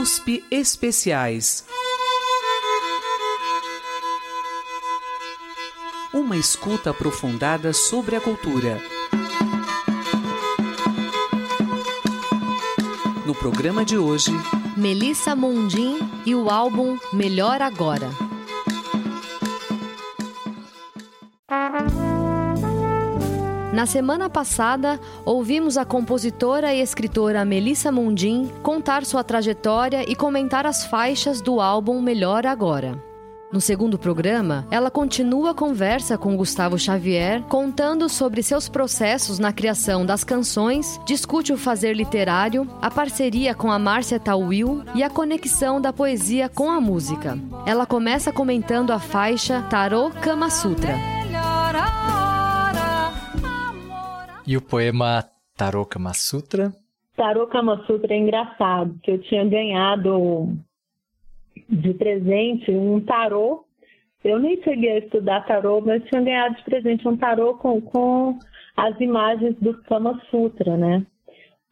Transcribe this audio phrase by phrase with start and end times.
[0.00, 1.62] USP Especiais.
[6.10, 8.80] Uma escuta aprofundada sobre a cultura.
[13.26, 14.32] No programa de hoje,
[14.74, 18.29] Melissa Mundim e o álbum Melhor Agora.
[23.80, 30.66] Na semana passada, ouvimos a compositora e escritora Melissa Mundim contar sua trajetória e comentar
[30.66, 33.02] as faixas do álbum Melhor Agora.
[33.50, 39.50] No segundo programa, ela continua a conversa com Gustavo Xavier, contando sobre seus processos na
[39.50, 45.08] criação das canções, discute o fazer literário, a parceria com a Márcia Tawil e a
[45.08, 47.38] conexão da poesia com a música.
[47.64, 51.19] Ela começa comentando a faixa Tarô Kama Sutra.
[54.50, 55.22] E o poema
[55.56, 56.72] Tarô Kama Sutra?
[57.16, 60.58] Tarô Kama Sutra é engraçado, que eu tinha ganhado
[61.68, 63.64] de presente um tarô.
[64.24, 68.40] Eu nem cheguei a estudar tarô, mas tinha ganhado de presente um tarô com, com
[68.76, 71.06] as imagens do Kama Sutra, né?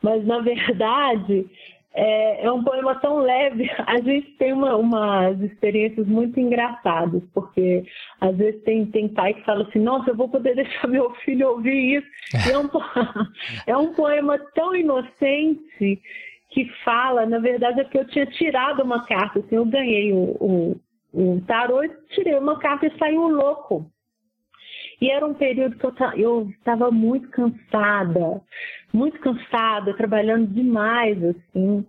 [0.00, 1.50] Mas, na verdade,
[1.98, 3.68] é, é um poema tão leve.
[3.86, 7.84] A gente tem uma, umas experiências muito engraçadas, porque
[8.20, 11.48] às vezes tem, tem pai que fala assim: Nossa, eu vou poder deixar meu filho
[11.48, 12.06] ouvir isso.
[12.50, 12.70] É, um,
[13.66, 16.00] é um poema tão inocente
[16.50, 20.34] que fala, na verdade, é que eu tinha tirado uma carta, assim, eu ganhei o,
[20.40, 20.80] o,
[21.12, 23.90] o tarô tirei uma carta e saiu louco.
[25.00, 25.86] E era um período que
[26.20, 28.40] eu estava muito cansada,
[28.92, 31.86] muito cansada, trabalhando demais, assim.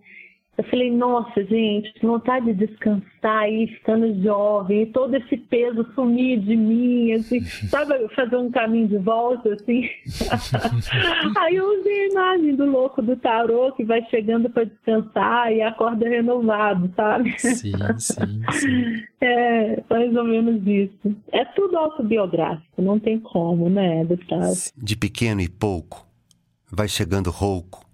[0.59, 5.87] Eu falei, nossa, gente, que vontade de descansar aí, ficando jovem, e todo esse peso
[5.95, 7.39] sumir de mim, assim,
[7.71, 9.87] sabe, fazer um caminho de volta, assim.
[11.39, 15.61] aí eu usei a imagem do louco do tarô que vai chegando para descansar e
[15.61, 17.33] acorda renovado, sabe?
[17.39, 19.03] Sim, sim, sim.
[19.21, 21.15] É, mais ou menos isso.
[21.31, 24.53] É tudo autobiográfico, não tem como, né, Gustavo?
[24.77, 26.05] De pequeno e pouco,
[26.69, 27.88] vai chegando rouco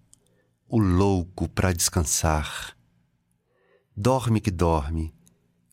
[0.67, 2.75] o louco para descansar.
[3.95, 5.13] Dorme que dorme,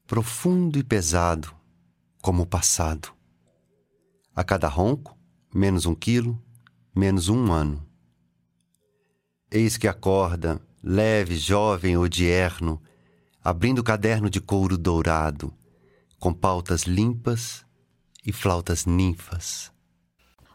[0.06, 1.52] profundo e pesado,
[2.20, 3.08] como o passado.
[4.34, 5.16] A cada ronco,
[5.52, 6.40] menos um quilo,
[6.94, 7.86] menos um ano.
[9.50, 12.80] Eis que acorda, leve, jovem ou dierno,
[13.42, 15.52] abrindo o caderno de couro dourado,
[16.18, 17.64] com pautas limpas
[18.24, 19.71] e flautas ninfas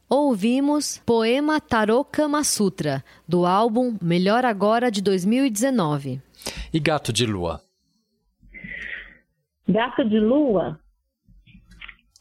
[0.10, 6.22] Ouvimos Poema Tarô Kama Sutra, do álbum Melhor Agora de 2019.
[6.74, 7.60] E Gato de Lua?
[9.68, 10.80] Gato de Lua,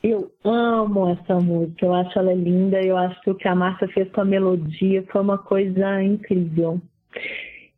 [0.02, 3.86] eu amo essa música, eu acho ela linda, eu acho que o que a Márcia
[3.86, 6.80] fez com a melodia foi uma coisa incrível.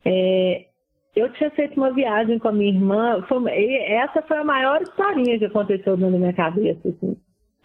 [0.06, 0.69] É,
[1.14, 5.38] eu tinha feito uma viagem com a minha irmã, foi, essa foi a maior historinha
[5.38, 6.88] que aconteceu na minha cabeça.
[6.88, 7.14] Assim.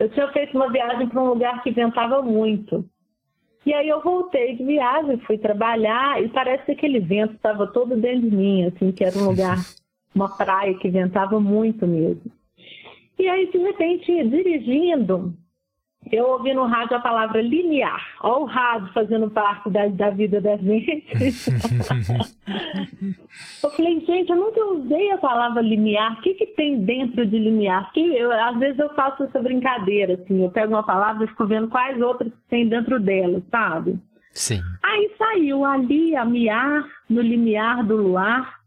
[0.03, 2.83] Eu tinha feito uma viagem para um lugar que ventava muito.
[3.65, 7.95] E aí eu voltei de viagem, fui trabalhar e parece que aquele vento estava todo
[7.95, 9.55] dentro de mim, assim, que era um lugar,
[10.13, 12.29] uma praia que ventava muito mesmo.
[13.17, 15.33] E aí, de repente, dirigindo,
[16.11, 18.05] eu ouvi no rádio a palavra linear.
[18.21, 21.05] Olha o rádio fazendo parte da, da vida da gente.
[23.63, 26.13] eu falei, gente, eu nunca usei a palavra linear.
[26.13, 27.91] O que, que tem dentro de linear?
[27.93, 31.45] Que eu, às vezes eu faço essa brincadeira, assim, eu pego uma palavra e fico
[31.45, 33.99] vendo quais outras tem dentro dela, sabe?
[34.31, 34.61] Sim.
[34.83, 38.63] Aí saiu ali a miar, no limiar do luar,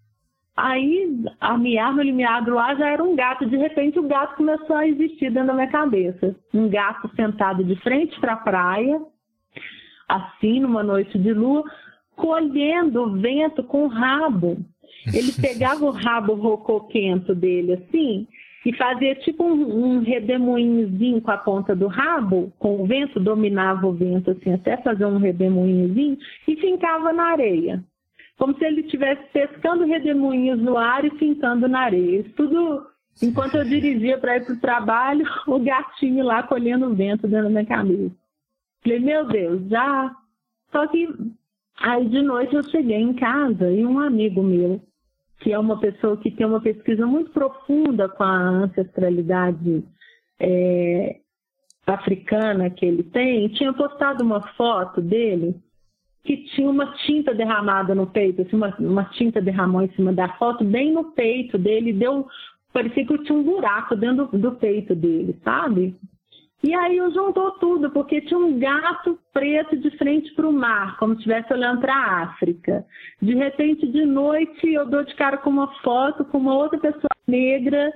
[0.56, 3.44] Aí, a miar no limiar do ar já era um gato.
[3.44, 6.34] De repente, o gato começou a existir dentro da minha cabeça.
[6.54, 8.98] Um gato sentado de frente para a praia,
[10.08, 11.62] assim, numa noite de lua,
[12.16, 14.58] colhendo o vento com o rabo.
[15.06, 18.26] Ele pegava o rabo rocoquento dele, assim,
[18.64, 23.86] e fazia tipo um, um redemoinhozinho com a ponta do rabo, com o vento, dominava
[23.86, 26.18] o vento, assim, até fazer um redemoinhozinho,
[26.48, 27.84] e fincava na areia
[28.38, 32.20] como se ele estivesse pescando redemoinhos no ar e pintando na areia.
[32.20, 32.86] Isso tudo
[33.22, 37.44] enquanto eu dirigia para ir para o trabalho, o gatinho lá colhendo o vento dentro
[37.44, 38.14] da minha cabeça.
[38.82, 40.14] Falei, meu Deus, já.
[40.70, 41.08] Só que
[41.78, 44.80] aí de noite eu cheguei em casa e um amigo meu,
[45.40, 49.84] que é uma pessoa que tem uma pesquisa muito profunda com a ancestralidade
[50.40, 51.16] é,
[51.86, 55.54] africana que ele tem, tinha postado uma foto dele
[56.26, 60.28] que tinha uma tinta derramada no peito, assim, uma, uma tinta derramou em cima da
[60.36, 62.26] foto, bem no peito dele, deu.
[62.72, 65.94] Parecia que tinha um buraco dentro do, do peito dele, sabe?
[66.62, 70.96] E aí eu juntou tudo, porque tinha um gato preto de frente para o mar,
[70.96, 72.84] como se estivesse olhando para a África.
[73.20, 77.10] De repente, de noite, eu dou de cara com uma foto com uma outra pessoa
[77.26, 77.92] negra,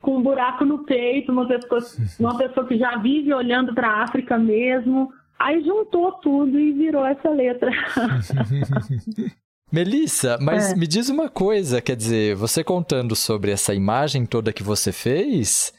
[0.00, 1.80] com um buraco no peito, uma pessoa,
[2.20, 5.12] uma pessoa que já vive olhando para a África mesmo.
[5.38, 7.70] Aí juntou tudo e virou essa letra.
[9.72, 10.76] Melissa, mas é.
[10.76, 15.72] me diz uma coisa, quer dizer, você contando sobre essa imagem toda que você fez,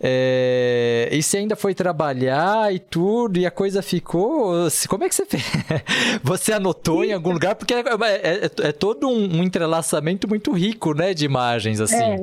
[0.00, 4.68] é, e você ainda foi trabalhar e tudo, e a coisa ficou.
[4.88, 5.42] Como é que você fez?
[6.22, 7.54] Você anotou em algum lugar?
[7.54, 11.96] Porque é, é, é, é todo um, um, entrelaçamento muito rico, né, de imagens, assim.
[11.96, 12.16] É.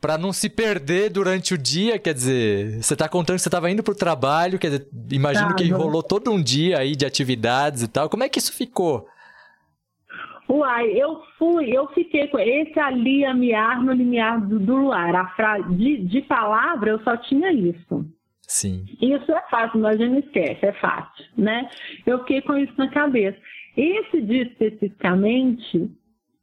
[0.00, 3.70] Para não se perder durante o dia, quer dizer, você está contando que você estava
[3.70, 7.06] indo para o trabalho, quer dizer, imagino tá, que rolou todo um dia aí de
[7.06, 8.10] atividades e tal.
[8.10, 9.06] Como é que isso ficou?
[10.48, 15.14] Uai, eu fui, eu fiquei com esse ali, a miar no limiar do, do luar.
[15.14, 15.58] A fra...
[15.58, 18.04] de, de palavra eu só tinha isso.
[18.42, 18.84] Sim.
[19.00, 21.68] Isso é fácil, mas a gente não esquece, é fácil, né?
[22.06, 23.38] Eu fiquei com isso na cabeça.
[23.76, 25.90] Esse dia especificamente,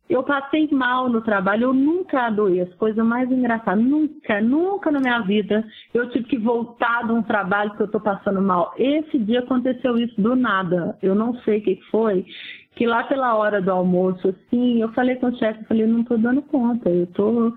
[0.09, 5.19] eu passei mal no trabalho, eu nunca adoeço, coisa mais engraçada, nunca, nunca na minha
[5.21, 8.74] vida eu tive que voltar de um trabalho que eu estou passando mal.
[8.77, 12.25] Esse dia aconteceu isso do nada, eu não sei o que foi,
[12.75, 16.18] que lá pela hora do almoço, assim, eu falei com o chefe, falei, não estou
[16.18, 17.53] dando conta, eu tô,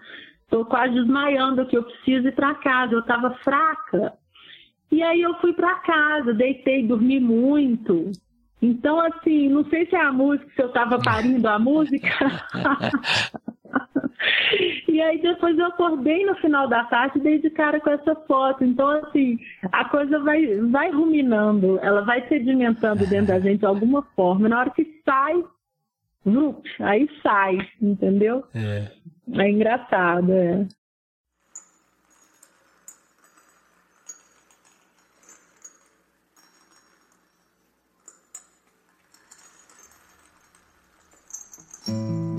[0.50, 4.12] tô quase desmaiando que eu preciso ir para casa, eu estava fraca.
[4.90, 8.12] E aí eu fui para casa, deitei, dormi muito.
[8.61, 12.08] Então, assim, não sei se é a música, se eu estava parindo a música.
[14.88, 18.15] E aí depois eu acordei no final da tarde e dei de cara com essa
[18.15, 18.62] foto.
[18.62, 19.38] Então, assim,
[19.73, 24.49] a coisa vai, vai ruminando, ela vai sedimentando dentro da gente de alguma forma.
[24.49, 25.43] Na hora que sai,
[26.81, 28.44] aí sai, entendeu?
[28.55, 28.93] É,
[29.37, 30.67] é engraçado, é.
[41.87, 42.34] de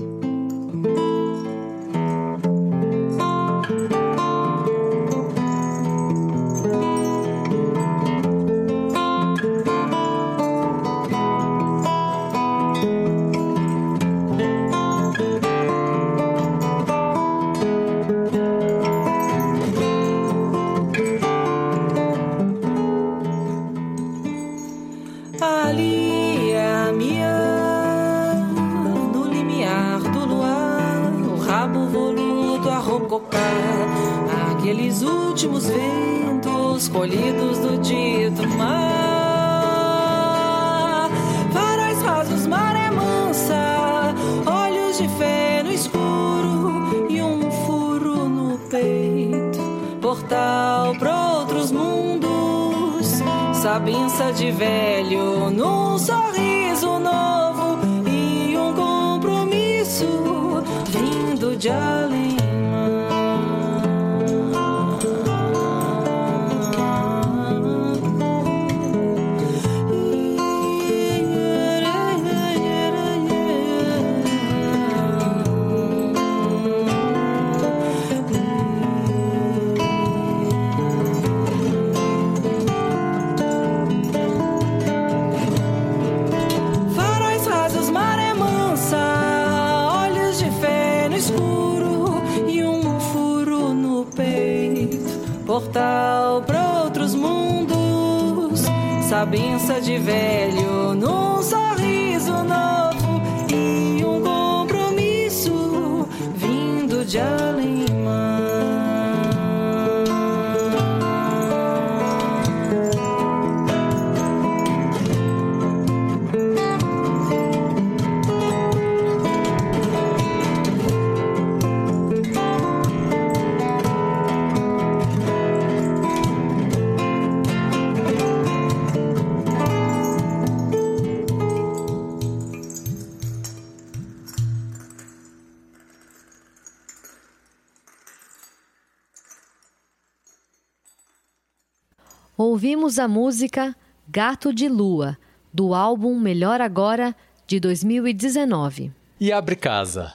[142.66, 143.76] Ouvimos a música
[144.08, 145.16] Gato de Lua,
[145.54, 147.14] do álbum Melhor Agora,
[147.46, 148.90] de 2019.
[149.20, 150.12] E Abre Casa?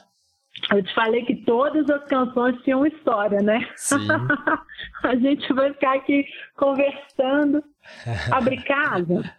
[0.70, 3.66] Eu te falei que todas as canções tinham história, né?
[3.74, 4.06] Sim.
[5.02, 7.64] a gente vai ficar aqui conversando.
[8.30, 9.34] Abre Casa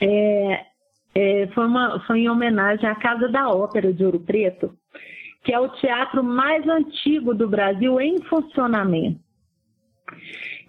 [0.00, 0.66] é,
[1.16, 4.72] é, foi, uma, foi em homenagem à Casa da Ópera de Ouro Preto,
[5.42, 9.18] que é o teatro mais antigo do Brasil em funcionamento.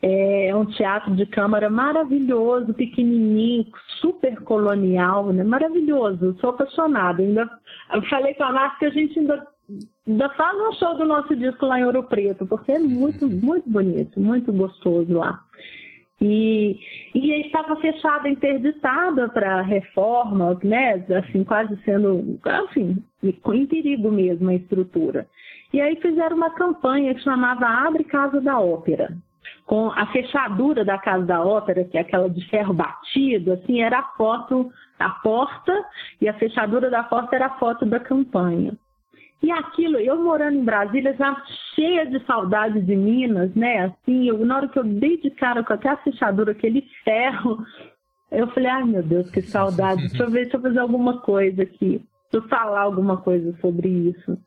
[0.02, 3.66] É um teatro de câmara maravilhoso, pequenininho,
[4.00, 5.44] super colonial, né?
[5.44, 7.22] Maravilhoso, sou apaixonada.
[7.22, 7.50] Ainda,
[8.10, 9.46] falei com a Márcia que a gente ainda,
[10.08, 13.70] ainda faz um show do nosso disco lá em Ouro Preto, porque é muito, muito
[13.70, 15.42] bonito, muito gostoso lá.
[16.22, 16.78] E,
[17.14, 21.06] e estava fechada, interditada para reforma, né?
[21.18, 25.28] Assim, quase sendo, assim, em perigo mesmo a estrutura.
[25.74, 29.16] E aí fizeram uma campanha que chamava Abre Casa da Ópera.
[29.66, 34.00] Com a fechadura da Casa da Ópera, que é aquela de ferro batido, assim, era
[34.00, 35.86] a foto, a porta,
[36.20, 38.74] e a fechadura da porta era a foto da campanha.
[39.42, 41.36] E aquilo, eu morando em Brasília, já
[41.74, 43.86] cheia de saudade de Minas, né?
[43.86, 47.58] Assim, eu, na hora que eu dei de cara com aquela fechadura, aquele ferro,
[48.32, 50.08] eu falei, ai meu Deus, que saudade.
[50.08, 52.04] Deixa eu ver, deixa eu fazer alguma coisa aqui.
[52.32, 54.38] Deixa eu falar alguma coisa sobre isso.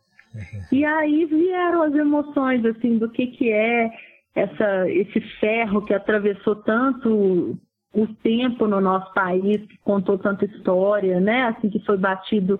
[0.71, 3.91] E aí vieram as emoções, assim, do que que é
[4.35, 7.59] essa, esse ferro que atravessou tanto
[7.95, 11.45] o tempo no nosso país, que contou tanta história, né?
[11.45, 12.59] Assim, que foi batido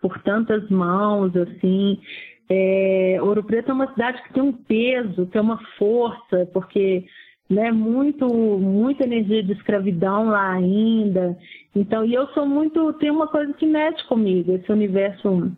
[0.00, 2.00] por tantas mãos, assim.
[2.48, 7.04] É, Ouro Preto é uma cidade que tem um peso, tem uma força, porque
[7.48, 11.38] né, muito, muita energia de escravidão lá ainda.
[11.74, 15.52] Então, e eu sou muito, tem uma coisa que mexe comigo, esse universo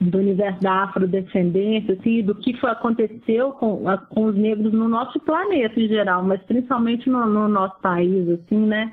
[0.00, 5.20] do universo da afrodescendência, assim, do que foi, aconteceu com, com os negros no nosso
[5.20, 8.90] planeta em geral, mas principalmente no, no, nosso país, assim, né?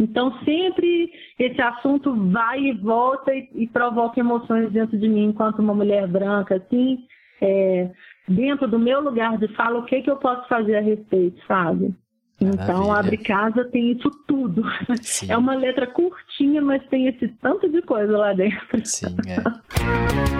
[0.00, 5.60] Então sempre esse assunto vai e volta e, e provoca emoções dentro de mim enquanto
[5.60, 6.98] uma mulher branca, assim,
[7.40, 7.90] é,
[8.26, 11.94] dentro do meu lugar de fala, o que que eu posso fazer a respeito, sabe?
[12.40, 14.62] Então, Abre Casa tem isso tudo.
[15.02, 15.30] Sim.
[15.30, 18.84] É uma letra curtinha, mas tem esse tanto de coisa lá dentro.
[18.84, 20.28] Sim, é.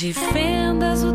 [0.00, 1.12] De fendas o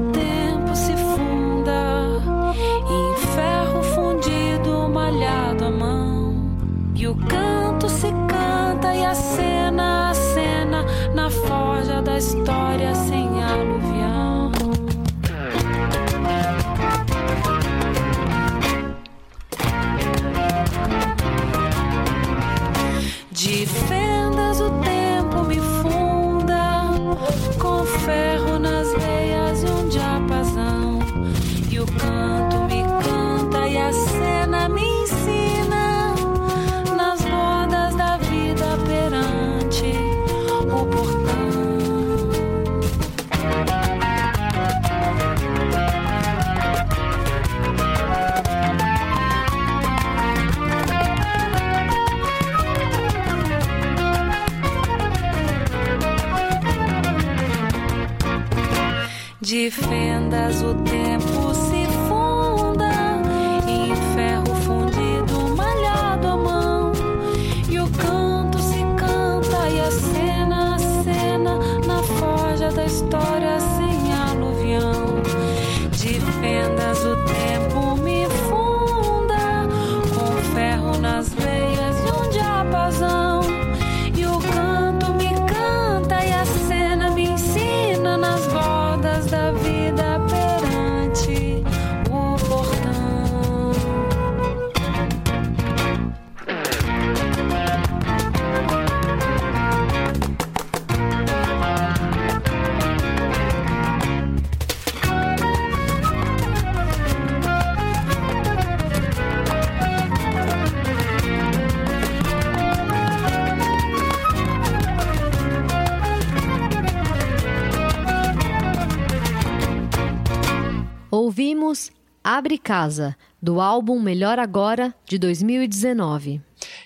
[122.37, 126.41] Abre Casa, do álbum Melhor Agora, de 2019.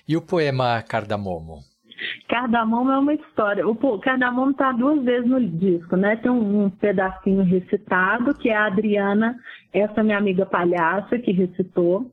[0.08, 1.62] E o poema Cardamomo?
[2.30, 3.68] Cardamomo é uma história.
[3.68, 6.18] O Cardamomo está duas vezes no disco, né?
[6.18, 9.40] Tem um, um pedacinho recitado, que é a Adriana,
[9.74, 12.12] essa minha amiga palhaça, que recitou.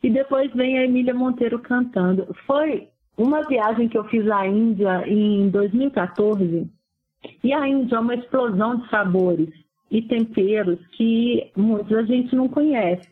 [0.00, 2.32] E depois vem a Emília Monteiro cantando.
[2.46, 2.86] Foi
[3.18, 6.70] uma viagem que eu fiz à Índia em 2014.
[7.42, 12.48] E a Índia é uma explosão de sabores e temperos que muitos a gente não
[12.48, 13.08] conhece,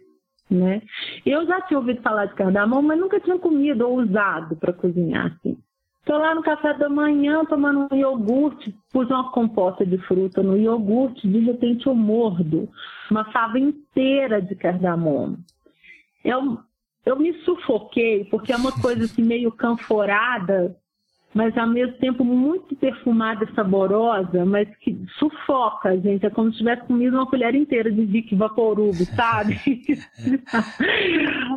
[0.50, 0.82] né?
[1.24, 5.26] Eu já tinha ouvido falar de cardamomo, mas nunca tinha comido ou usado para cozinhar
[5.26, 5.56] assim.
[6.00, 10.54] Estou lá no café da manhã tomando um iogurte, pus uma composta de fruta no
[10.54, 12.68] iogurte, de repente eu mordo
[13.10, 15.38] uma fava inteira de cardamomo.
[16.22, 16.58] Eu,
[17.06, 20.76] eu me sufoquei, porque é uma coisa assim meio canforada,
[21.34, 26.24] mas ao mesmo tempo muito perfumada e saborosa, mas que sufoca, gente.
[26.24, 29.60] É como se tivesse comido uma colher inteira de Vic Vaporub, sabe?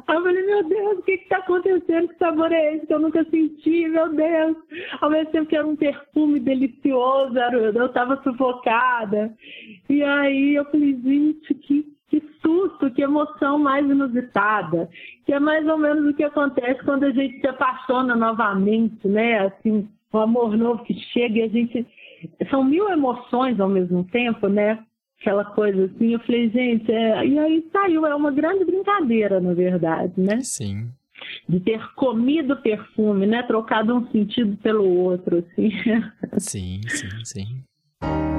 [0.07, 2.07] eu falei, meu Deus, o que está acontecendo?
[2.07, 3.87] Que sabor é esse que eu nunca senti?
[3.87, 4.57] Meu Deus!
[4.99, 9.31] Ao mesmo tempo que era um perfume delicioso, eu estava sufocada.
[9.89, 14.89] E aí eu falei, gente, que que susto, que emoção mais inusitada,
[15.25, 19.39] que é mais ou menos o que acontece quando a gente se apaixona novamente, né?
[19.47, 21.85] Assim, um amor novo que chega e a gente.
[22.49, 24.79] São mil emoções ao mesmo tempo, né?
[25.19, 26.13] Aquela coisa assim.
[26.13, 27.25] Eu falei, gente, é...
[27.25, 30.39] e aí saiu, é uma grande brincadeira, na verdade, né?
[30.41, 30.89] Sim.
[31.49, 33.43] De ter comido perfume, né?
[33.43, 35.71] Trocado um sentido pelo outro, assim.
[36.37, 38.36] Sim, sim, sim.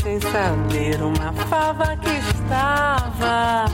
[0.00, 3.66] Sem saber uma fava que estava,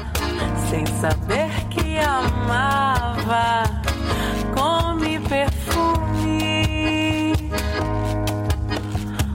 [0.68, 3.64] sem saber que amava,
[4.54, 6.52] come perfume,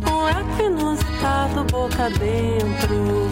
[0.10, 3.30] um ato inusitado boca dentro,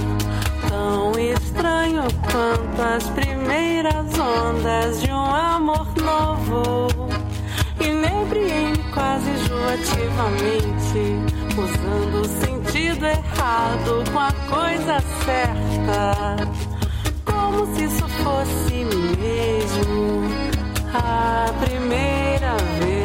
[0.69, 6.87] tão estranho quanto as primeiras ondas de um amor novo,
[7.79, 11.19] inebriei quase enjoativamente
[11.57, 12.25] usando o
[12.81, 16.35] sentido errado com a coisa certa.
[17.23, 18.85] Como se isso fosse
[19.19, 20.23] mesmo
[20.93, 23.00] a primeira vez.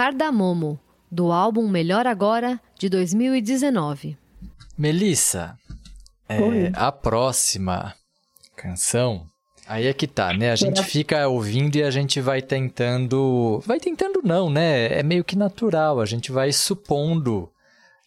[0.00, 0.80] Cardamomo,
[1.12, 4.16] do álbum Melhor Agora, de 2019.
[4.78, 5.58] Melissa,
[6.26, 7.94] é, a próxima
[8.56, 9.26] canção
[9.68, 10.52] Aí é que tá, né?
[10.52, 13.62] A gente fica ouvindo e a gente vai tentando.
[13.66, 14.86] Vai tentando, não, né?
[14.86, 16.00] É meio que natural.
[16.00, 17.50] A gente vai supondo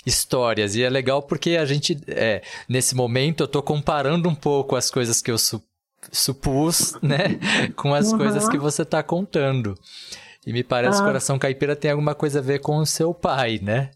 [0.04, 0.76] histórias.
[0.76, 2.02] E é legal porque a gente.
[2.08, 5.62] É, nesse momento eu tô comparando um pouco as coisas que eu su
[6.12, 7.40] supus, né?
[7.78, 8.18] Com as uhum.
[8.18, 9.78] coisas que você tá contando.
[10.46, 11.08] E me parece que ah.
[11.08, 13.92] Coração Caipira tem alguma coisa a ver com o seu pai, né?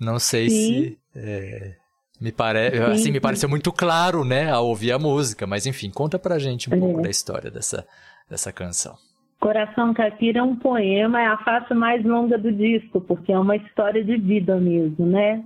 [0.00, 0.56] Não sei Sim.
[0.56, 0.98] se.
[1.14, 1.76] É...
[2.20, 2.68] Me, pare...
[2.92, 5.46] assim, me pareceu muito claro, né, ao ouvir a música.
[5.46, 6.78] Mas enfim, conta pra gente um é.
[6.78, 7.86] pouco da história dessa,
[8.30, 8.96] dessa canção.
[9.40, 13.56] Coração Caipira é um poema, é a face mais longa do disco, porque é uma
[13.56, 15.42] história de vida mesmo, né?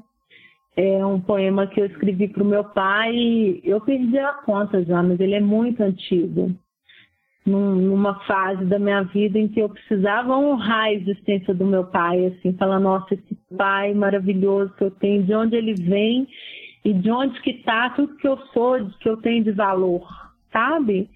[0.76, 5.02] É um poema que eu escrevi para o meu pai, eu perdi a conta já,
[5.02, 6.54] mas ele é muito antigo.
[7.46, 12.26] Numa fase da minha vida em que eu precisava honrar a existência do meu pai,
[12.26, 16.26] assim, falar, nossa, esse pai maravilhoso que eu tenho, de onde ele vem
[16.84, 20.06] e de onde que está tudo que eu sou, que eu tenho de valor,
[20.52, 21.08] sabe?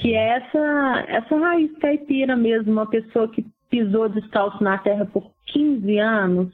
[0.00, 5.30] Que é essa, essa raiz caipira mesmo, uma pessoa que pisou descalço na terra por
[5.46, 6.52] 15 anos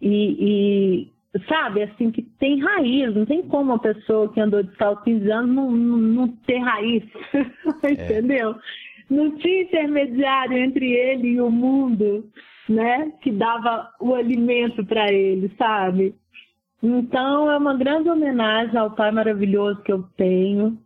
[0.00, 1.17] e, e
[1.48, 5.54] sabe, assim, que tem raiz, não tem como uma pessoa que andou descalço 15 anos
[5.54, 7.04] não, não, não ter raiz,
[7.84, 7.92] é.
[7.92, 8.54] entendeu?
[9.10, 12.24] Não tinha intermediário entre ele e o mundo,
[12.68, 16.14] né, que dava o alimento para ele, sabe?
[16.82, 20.78] Então, é uma grande homenagem ao pai maravilhoso que eu tenho.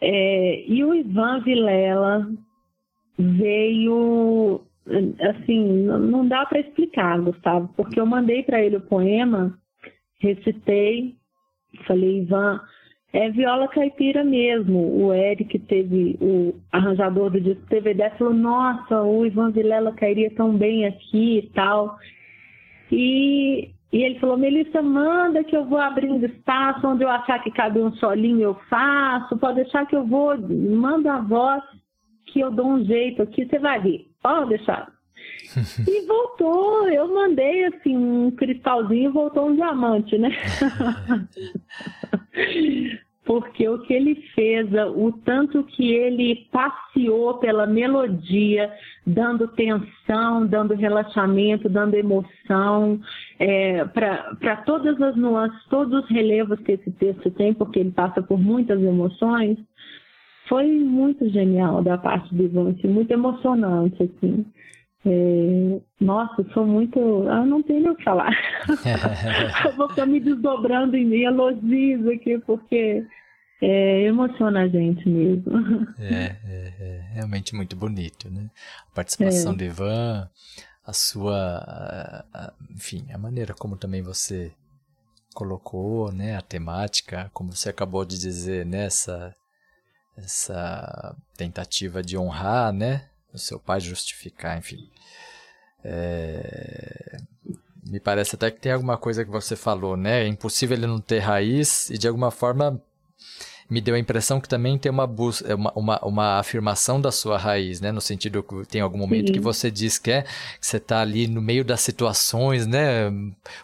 [0.00, 2.28] É, e o Ivan Vilela
[3.18, 4.60] veio,
[5.20, 9.56] assim, não dá para explicar, Gustavo, porque eu mandei para ele o poema,
[10.18, 11.14] recitei,
[11.86, 12.60] falei, Ivan,
[13.12, 15.04] é viola caipira mesmo.
[15.04, 20.34] O Eric teve, o arranjador do disco, teve ideia, falou, nossa, o Ivan Vilela cairia
[20.34, 21.96] tão bem aqui e tal.
[22.90, 27.50] E e ele falou, Melissa, manda que eu vou abrindo espaço, onde eu achar que
[27.52, 31.62] cabe um solinho eu faço, pode deixar que eu vou, manda a voz
[32.26, 34.93] que eu dou um jeito aqui, você vai ver, pode deixar.
[35.86, 40.30] e voltou, eu mandei assim um cristalzinho, voltou um diamante, né?
[43.24, 48.70] porque o que ele fez, o tanto que ele passeou pela melodia,
[49.06, 53.00] dando tensão, dando relaxamento, dando emoção,
[53.38, 58.22] é, para todas as nuances, todos os relevos que esse texto tem, porque ele passa
[58.22, 59.56] por muitas emoções,
[60.46, 64.44] foi muito genial da parte do Ivan, assim, muito emocionante, assim.
[65.06, 66.98] É, nossa, sou muito.
[66.98, 68.32] Eu não tenho o que falar.
[69.66, 73.06] eu vou ficar me desdobrando em elogios aqui, porque
[73.62, 75.52] é, emociona a gente mesmo.
[75.98, 78.50] É, é, é, realmente muito bonito, né?
[78.90, 79.56] A participação é.
[79.56, 80.28] do Ivan,
[80.86, 81.36] a sua.
[81.36, 84.52] A, a, enfim, a maneira como também você
[85.34, 86.36] colocou, né?
[86.36, 89.34] A temática, como você acabou de dizer, nessa né?
[90.16, 93.08] essa tentativa de honrar, né?
[93.34, 94.88] O seu pai justificar, enfim.
[95.84, 97.18] É...
[97.86, 100.22] Me parece até que tem alguma coisa que você falou, né?
[100.22, 102.80] É impossível ele não ter raiz e de alguma forma
[103.68, 105.08] me deu a impressão que também tem uma,
[105.46, 107.90] é uma, uma, uma afirmação da sua raiz, né?
[107.92, 109.32] No sentido que tem algum momento Sim.
[109.32, 113.10] que você diz que é que você está ali no meio das situações, né?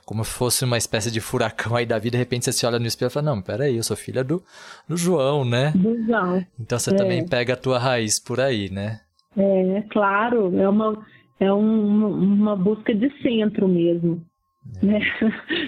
[0.04, 2.78] Como se fosse uma espécie de furacão aí da vida, de repente você se olha
[2.78, 4.42] no espelho e fala, não, peraí, eu sou filha do,
[4.88, 5.72] do João, né?
[5.74, 6.44] Do João.
[6.58, 6.94] Então você é.
[6.94, 9.00] também pega a tua raiz por aí, né?
[9.36, 11.06] É, claro, é uma,
[11.38, 14.22] é um, uma busca de centro mesmo.
[14.82, 14.86] É.
[14.86, 15.00] Né?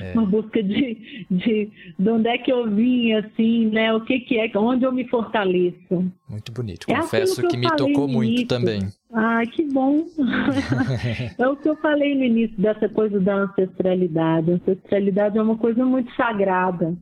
[0.03, 0.12] É.
[0.12, 3.92] Uma busca de, de, de onde é que eu vim, assim, né?
[3.94, 6.12] O que, que é, onde eu me fortaleço.
[6.29, 6.87] Muito bonito.
[6.90, 8.83] É Confesso que, que me tocou muito também.
[9.12, 10.05] Ai, que bom.
[11.38, 14.51] é o que eu falei no início dessa coisa da ancestralidade.
[14.51, 16.94] A ancestralidade é uma coisa muito sagrada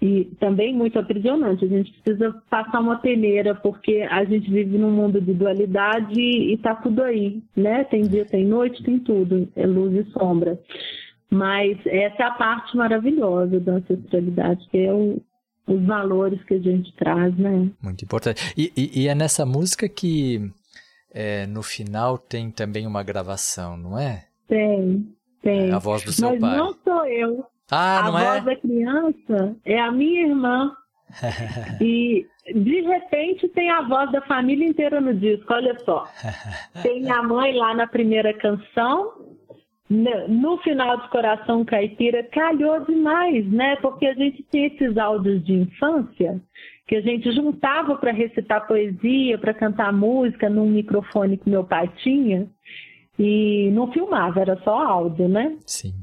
[0.00, 1.64] e também muito aprisionante.
[1.64, 6.54] A gente precisa passar uma peneira, porque a gente vive num mundo de dualidade e
[6.54, 7.84] está tudo aí, né?
[7.84, 10.60] Tem dia, tem noite, tem tudo, é luz e sombra.
[11.30, 15.20] Mas essa é a parte maravilhosa da ancestralidade, que é o,
[15.66, 17.70] os valores que a gente traz, né?
[17.82, 18.52] Muito importante.
[18.56, 20.52] E, e, e é nessa música que
[21.12, 24.26] é, no final tem também uma gravação, não é?
[24.46, 25.08] Tem,
[25.42, 25.70] tem.
[25.70, 26.56] É a voz do seu Mas pai.
[26.58, 27.46] não sou eu.
[27.70, 28.24] Ah, a não é?
[28.24, 30.72] voz da criança é a minha irmã.
[31.80, 36.06] e de repente tem a voz da família inteira no disco, olha só.
[36.82, 39.12] Tem a mãe lá na primeira canção,
[39.88, 43.76] no final de Coração Caipira, calhou demais, né?
[43.76, 46.40] Porque a gente tem esses áudios de infância
[46.88, 51.90] que a gente juntava para recitar poesia, para cantar música num microfone que meu pai
[51.98, 52.48] tinha
[53.18, 55.56] e não filmava, era só áudio, né?
[55.66, 55.94] Sim.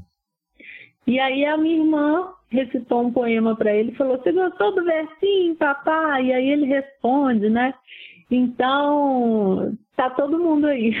[1.06, 4.84] E aí a minha irmã recitou um poema para ele e falou: Você gostou do
[4.84, 6.26] versinho, papai?
[6.26, 7.74] E aí ele responde, né?
[8.30, 10.94] Então, tá todo mundo aí.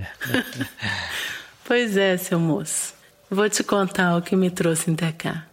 [1.66, 2.94] pois é, seu moço.
[3.30, 5.44] Vou te contar o que me trouxe até cá.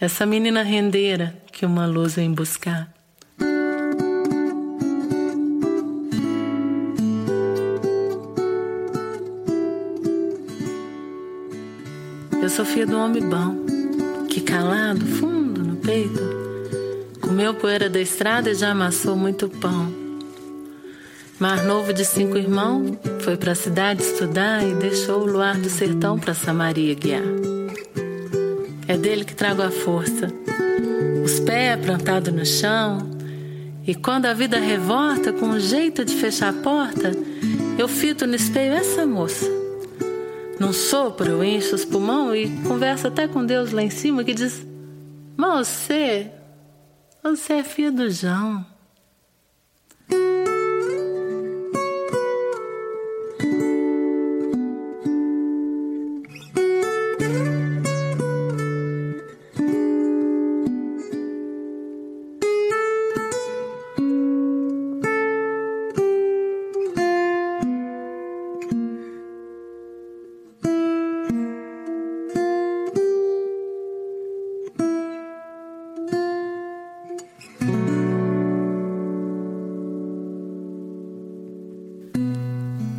[0.00, 2.95] Essa menina rendeira que uma luz vem buscar.
[12.64, 13.54] Filha do homem bom,
[14.28, 16.20] que calado, fundo no peito,
[17.20, 19.92] comeu poeira da estrada e já amassou muito pão.
[21.38, 26.18] Mar novo de cinco irmãos, foi pra cidade estudar e deixou o luar do sertão
[26.18, 27.22] pra Samaria guiar.
[28.88, 30.32] É dele que trago a força,
[31.24, 32.98] os pés plantados no chão,
[33.86, 37.12] e quando a vida revolta com um jeito de fechar a porta,
[37.78, 39.65] eu fito no espelho essa moça
[40.58, 44.34] num sopro, eu encho os pulmão e converso até com Deus lá em cima que
[44.34, 44.66] diz:
[45.36, 46.30] Mas você,
[47.22, 48.64] Você é filho do João.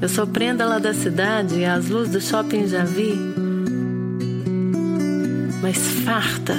[0.07, 3.19] Eu sou prenda lá da cidade as luzes do shopping já vi.
[5.61, 6.55] Mas farta,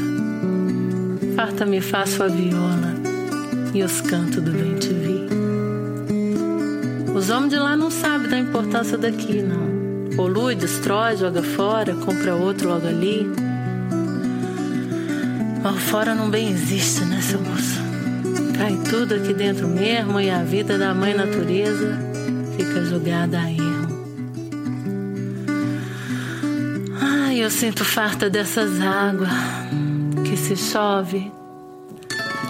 [1.35, 2.93] farta me faço a viola
[3.73, 5.29] e os cantos do bem te vi.
[7.15, 10.15] Os homens de lá não sabem da importância daqui, não.
[10.15, 13.27] Polui, destrói, joga fora, compra outro logo ali.
[15.63, 17.81] Mas fora não bem existe, né, seu moço?
[18.59, 22.08] Cai tudo aqui dentro mesmo e a vida da mãe natureza
[22.59, 23.99] fica jogada a erro.
[27.01, 29.31] Ai, eu sinto farta dessas águas
[30.25, 31.31] que se chove,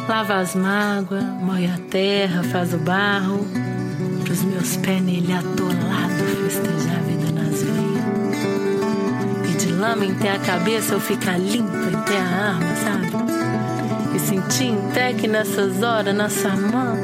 [0.09, 3.47] lava as mágoas, moe a terra, faz o barro,
[4.25, 8.45] pros meus pés nele atolado festejar a vida nas veias.
[9.53, 14.17] E de lama até a cabeça eu ficar limpa até a arma, sabe?
[14.17, 16.97] E sentir até que nessas horas, na mão,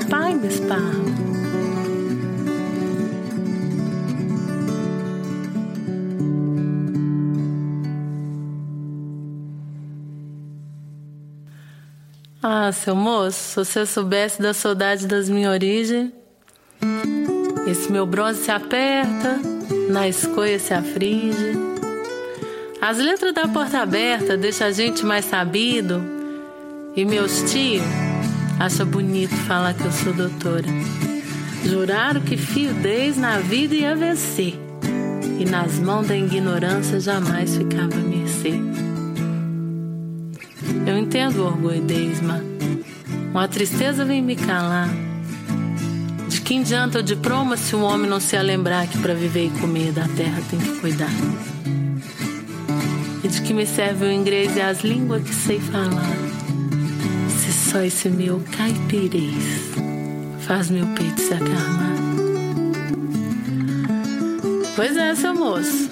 [0.00, 1.03] o pai me esparra.
[12.66, 16.10] Ah, seu moço, se você soubesse da saudade das minhas origens,
[17.66, 19.38] esse meu bronze se aperta,
[19.90, 21.52] na escoia se aflige.
[22.80, 26.02] As letras da porta aberta deixam a gente mais sabido,
[26.96, 27.84] e meus tios
[28.58, 30.68] acham bonito falar que eu sou doutora.
[31.66, 34.58] Juraram que fio 10 na vida ia vencer,
[35.38, 38.58] e nas mãos da ignorância jamais ficava mercê.
[40.86, 42.42] Eu entendo o orgulho deles, mas
[43.30, 44.88] uma tristeza vem me calar.
[46.28, 49.60] De que adianta o diploma se o homem não se lembrar que para viver e
[49.60, 51.10] comer da terra tem que cuidar?
[53.22, 56.16] E de que me serve o inglês e as línguas que sei falar?
[57.28, 59.72] Se só esse meu caipirês
[60.40, 61.94] faz meu peito se acalmar.
[64.76, 65.88] Pois é, seu moço,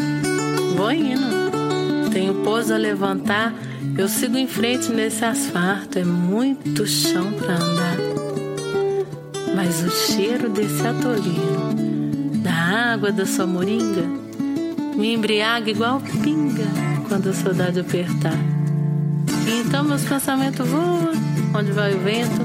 [0.77, 2.11] vou indo.
[2.13, 3.55] Tenho pouso a levantar
[3.97, 7.97] eu sigo em frente nesse asfalto, é muito chão pra andar.
[9.55, 12.53] Mas o cheiro desse atolino, da
[12.93, 14.05] água da sua moringa,
[14.97, 16.67] me embriaga igual pinga
[17.09, 18.39] quando a saudade apertar.
[19.47, 21.13] E então meus pensamentos voam,
[21.55, 22.43] onde vai o vento,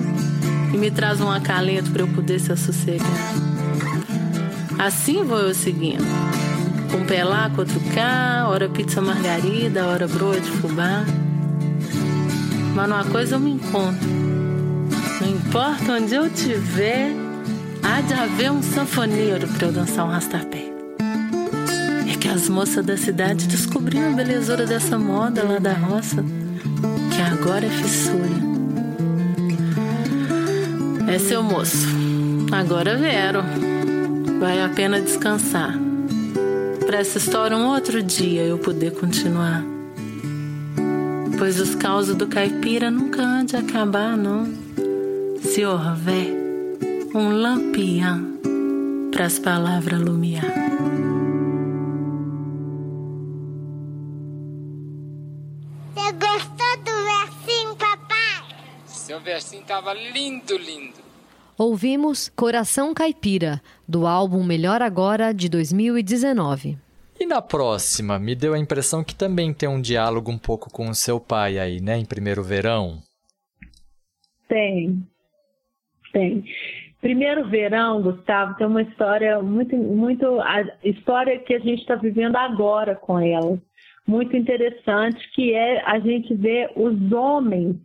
[0.73, 3.07] e me traz um acalento para eu poder se sossegar.
[4.77, 6.05] Assim vou eu seguindo.
[6.93, 11.03] Um pé lá, com outro cá, hora pizza margarida, hora broa de fubá.
[12.77, 14.07] Mas numa coisa eu me encontro.
[15.19, 17.09] Não importa onde eu estiver,
[17.81, 20.71] há de haver um sanfoneiro para eu dançar um rastapé.
[22.07, 26.23] É que as moças da cidade descobriram a belezura dessa moda lá da roça,
[27.15, 28.29] que agora é fissura.
[31.11, 31.87] É seu moço,
[32.51, 33.41] agora vero.
[34.39, 35.73] Vai a pena descansar.
[36.85, 39.76] Para essa história um outro dia eu poder continuar
[41.37, 44.45] pois os causos do caipira nunca hão de acabar, não.
[45.41, 46.35] Se houver
[47.13, 48.39] um lampião
[49.11, 50.43] para as palavras lumiar.
[55.93, 58.43] Você gostou do versinho, papai?
[58.85, 60.97] Seu versinho tava lindo, lindo.
[61.57, 66.86] Ouvimos Coração Caipira, do álbum Melhor Agora de 2019.
[67.27, 70.95] Na próxima, me deu a impressão que também tem um diálogo um pouco com o
[70.95, 71.97] seu pai aí, né?
[71.97, 72.99] Em Primeiro Verão.
[74.47, 75.05] Tem.
[76.13, 76.45] Tem.
[77.01, 80.39] Primeiro Verão, Gustavo, tem uma história muito, muito.
[80.39, 83.61] A história que a gente está vivendo agora com ela.
[84.07, 87.75] Muito interessante, que é a gente ver os homens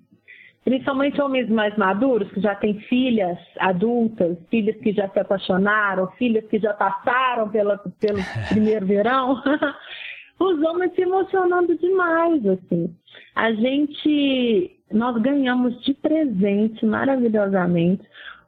[0.64, 6.44] principalmente homens mais maduros, que já têm filhas adultas, filhas que já se apaixonaram, filhas
[6.46, 9.42] que já passaram pela, pelo primeiro verão,
[10.38, 12.94] os homens se emocionando demais, assim.
[13.34, 18.02] A gente, nós ganhamos de presente, maravilhosamente,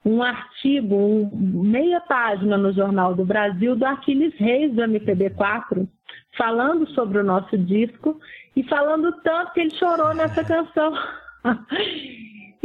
[0.05, 1.31] um artigo, um,
[1.63, 5.89] meia página no Jornal do Brasil, do Aquiles Reis, do MPB4,
[6.37, 8.21] falando sobre o nosso disco
[8.55, 10.93] e falando tanto que ele chorou nessa canção.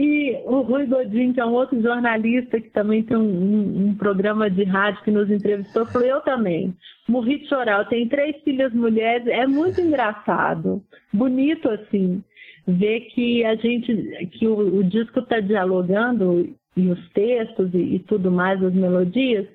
[0.02, 3.96] E o Rui Godin, que é um outro jornalista que também tem um, um, um,
[3.96, 6.74] programa de rádio que nos entrevistou, falou: Eu também.
[7.06, 7.80] Morri de chorar.
[7.80, 9.28] Eu tenho três filhas mulheres.
[9.28, 10.82] É muito engraçado.
[11.12, 12.24] Bonito, assim,
[12.66, 13.94] ver que a gente,
[14.32, 19.46] que o, o disco está dialogando, e os textos e, e tudo mais, as melodias,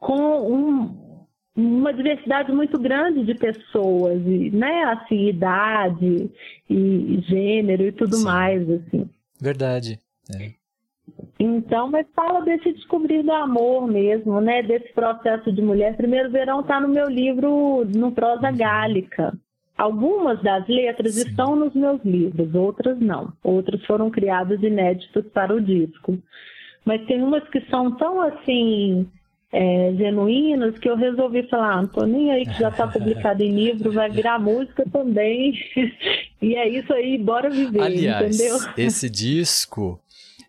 [0.00, 1.09] com um,
[1.60, 6.30] uma diversidade muito grande de pessoas, e, né, assim, idade
[6.68, 8.24] e gênero e tudo Sim.
[8.24, 9.08] mais, assim.
[9.40, 9.98] Verdade.
[10.34, 10.60] É.
[11.38, 14.62] Então, mas fala desse descobrir do amor mesmo, né?
[14.62, 15.96] Desse processo de mulher.
[15.96, 18.56] Primeiro Verão está no meu livro, no Prosa uhum.
[18.56, 19.32] Gálica.
[19.76, 21.28] Algumas das letras Sim.
[21.28, 23.32] estão nos meus livros, outras não.
[23.42, 26.18] Outras foram criadas inéditas para o disco.
[26.84, 29.08] Mas tem umas que são tão assim
[29.52, 33.42] é, genuínas que eu resolvi falar, ah, não tô nem aí que já está publicado
[33.42, 35.54] em livro, vai virar música também.
[36.40, 38.58] e é isso aí, bora viver, Aliás, entendeu?
[38.76, 40.00] Esse disco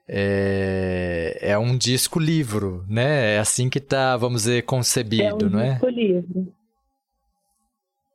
[0.07, 3.35] é, é um disco livro, né?
[3.35, 5.71] É assim que está, vamos dizer, concebido, é um não é?
[5.71, 6.53] Disco livro.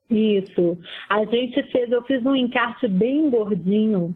[0.09, 0.79] Isso.
[1.09, 4.15] A gente fez, eu fiz um encarte bem gordinho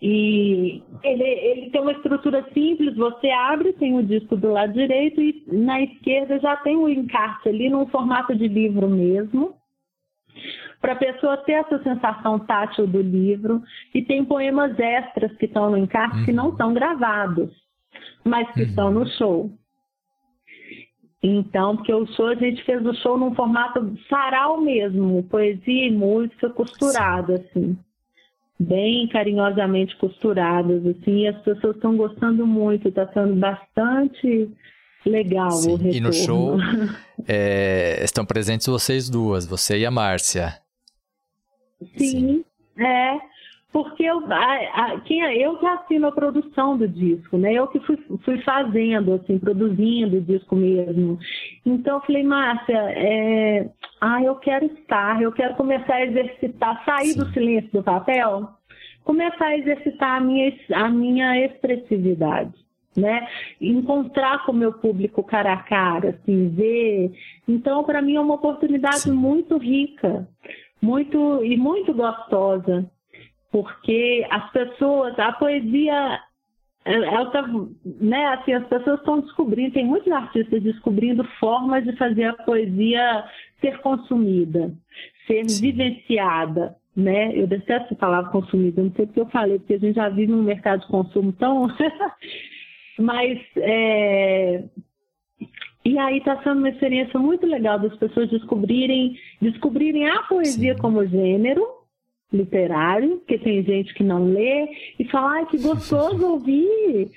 [0.00, 5.20] e ele, ele tem uma estrutura simples, você abre, tem o disco do lado direito
[5.20, 9.54] e na esquerda já tem o encarte ali num formato de livro mesmo,
[10.80, 13.62] para a pessoa ter essa sensação tátil do livro.
[13.94, 16.24] E tem poemas extras que estão no encarte uhum.
[16.26, 17.50] que não estão gravados,
[18.22, 18.66] mas que uhum.
[18.66, 19.50] estão no show.
[21.22, 25.90] Então, porque o show, a gente fez o show num formato sarau mesmo, poesia e
[25.90, 27.76] música costurada, assim
[28.58, 34.50] bem carinhosamente costuradas, assim, e as pessoas estão gostando muito, está sendo bastante
[35.04, 35.96] legal Sim, o retorno.
[35.96, 36.56] E no show
[37.28, 40.58] é, estão presentes vocês duas, você e a Márcia.
[41.96, 42.44] Sim,
[42.76, 42.82] Sim.
[42.82, 43.18] é,
[43.76, 47.52] porque eu, a, a, quem, é, eu que assino a produção do disco, né?
[47.52, 51.18] Eu que fui, fui fazendo, assim, produzindo o disco mesmo.
[51.66, 53.68] Então eu falei, Márcia, é,
[54.00, 57.18] ah, eu quero estar, eu quero começar a exercitar, sair Sim.
[57.18, 58.48] do silêncio do papel,
[59.04, 62.54] começar a exercitar a minha, a minha expressividade.
[62.96, 63.28] Né?
[63.60, 67.12] Encontrar com o meu público cara a cara, assim, ver.
[67.46, 69.12] Então, para mim é uma oportunidade Sim.
[69.12, 70.26] muito rica,
[70.80, 72.90] muito e muito gostosa
[73.50, 76.20] porque as pessoas, a poesia,
[76.84, 77.48] ela tá,
[77.84, 83.24] né, assim, as pessoas estão descobrindo, tem muitos artistas descobrindo formas de fazer a poesia
[83.60, 84.72] ser consumida,
[85.26, 85.72] ser Sim.
[85.72, 87.36] vivenciada, né?
[87.36, 90.32] Eu detesto a palavra consumida, não sei porque eu falei, porque a gente já vive
[90.32, 91.66] num mercado de consumo tão...
[92.98, 94.64] Mas é...
[95.84, 100.80] E aí está sendo uma experiência muito legal das pessoas descobrirem, descobrirem a poesia Sim.
[100.80, 101.64] como gênero,
[102.32, 107.10] literário, porque tem gente que não lê e fala, ai, que gostoso ouvir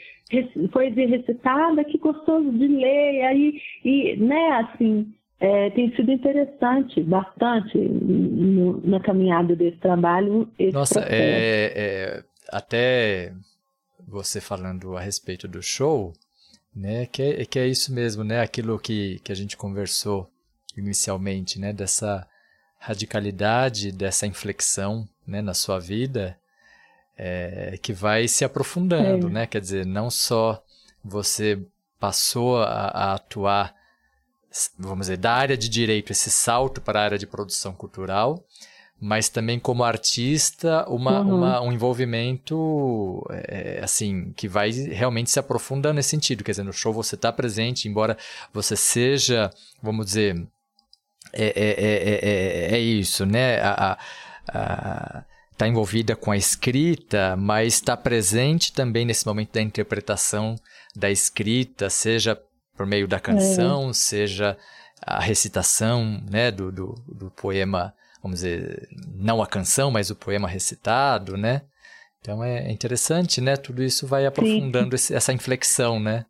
[0.72, 7.02] poesia recitada, que gostoso de ler, e aí, e, né, assim, é, tem sido interessante,
[7.02, 10.48] bastante, no, na caminhada desse trabalho.
[10.72, 13.34] Nossa, é, é, até
[14.08, 16.13] você falando a respeito do show,
[16.76, 20.30] né, que é, que é isso mesmo, né, aquilo que, que a gente conversou
[20.78, 22.28] inicialmente, né, dessa
[22.80, 26.38] radicalidade dessa inflexão né, na sua vida
[27.18, 29.30] é, que vai se aprofundando, é.
[29.30, 29.46] né?
[29.46, 30.63] Quer dizer, não só
[31.04, 31.60] você
[32.00, 33.76] passou a, a, atuar,
[34.78, 38.42] vamos dizer, da área de direito, esse salto para a área de produção cultural,
[39.02, 41.36] mas também como artista, uma, uhum.
[41.36, 46.44] uma um envolvimento, é, assim, que vai realmente se aprofundando nesse sentido.
[46.44, 48.18] Quer dizer, no show você está presente, embora
[48.54, 50.48] você seja, vamos dizer,
[51.34, 53.60] é, é, é, é, isso, né?
[53.62, 53.98] A,
[54.48, 60.56] a, está envolvida com a escrita, mas está presente também nesse momento da interpretação
[60.96, 62.42] da escrita, seja
[62.78, 64.58] por meio da canção, seja
[65.02, 70.48] a recitação né, do, do, do, poema, vamos dizer, não a canção, mas o poema
[70.48, 71.63] recitado, né?
[72.21, 73.58] Então é interessante, né?
[73.58, 76.25] Tudo isso vai aprofundando esse, essa inflexão, né?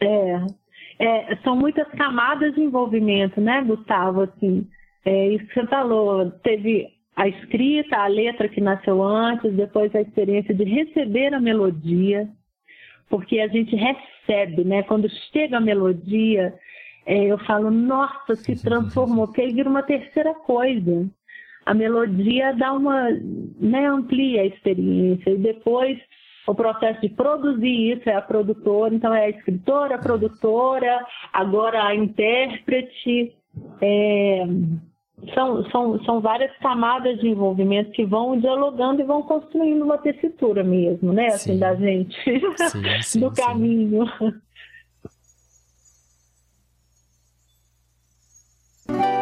[0.00, 0.46] É,
[1.00, 4.20] é, são muitas camadas de envolvimento, né, Gustavo?
[4.20, 4.68] Assim,
[5.02, 6.30] é isso que você falou.
[6.42, 12.28] Teve a escrita, a letra que nasceu antes, depois a experiência de receber a melodia,
[13.08, 14.82] porque a gente recebe, né?
[14.82, 16.54] Quando chega a melodia,
[17.06, 21.08] é, eu falo, nossa, se transformou, porque aí vira uma terceira coisa.
[21.64, 23.08] A melodia dá uma,
[23.58, 25.98] né, amplia a experiência e depois
[26.46, 31.84] o processo de produzir isso é a produtora, então é a escritora, a produtora, agora
[31.84, 33.34] a intérprete,
[33.80, 34.44] é,
[35.34, 40.64] são, são, são várias camadas de envolvimento que vão dialogando e vão construindo uma tessitura
[40.64, 41.28] mesmo, né?
[41.28, 42.16] Assim, da gente,
[42.70, 44.04] sim, sim, do caminho.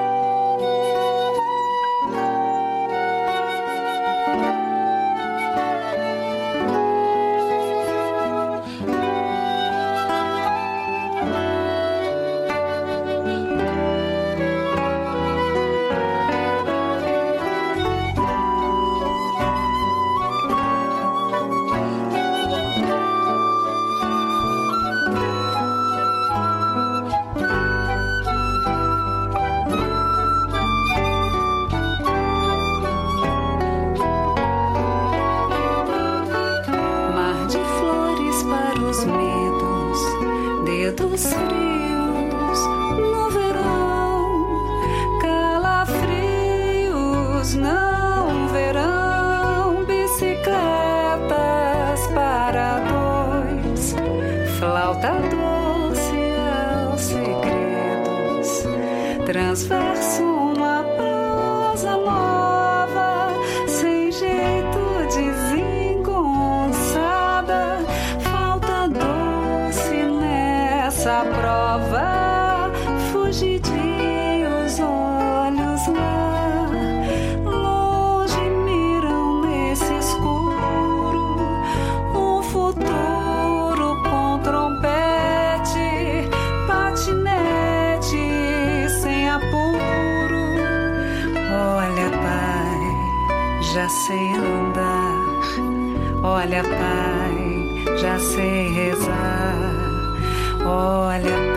[100.64, 101.47] Ouvimos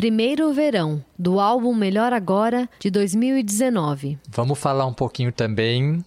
[0.00, 4.16] Primeiro Verão, do álbum Melhor Agora, de 2019.
[4.30, 6.02] Vamos falar um pouquinho também.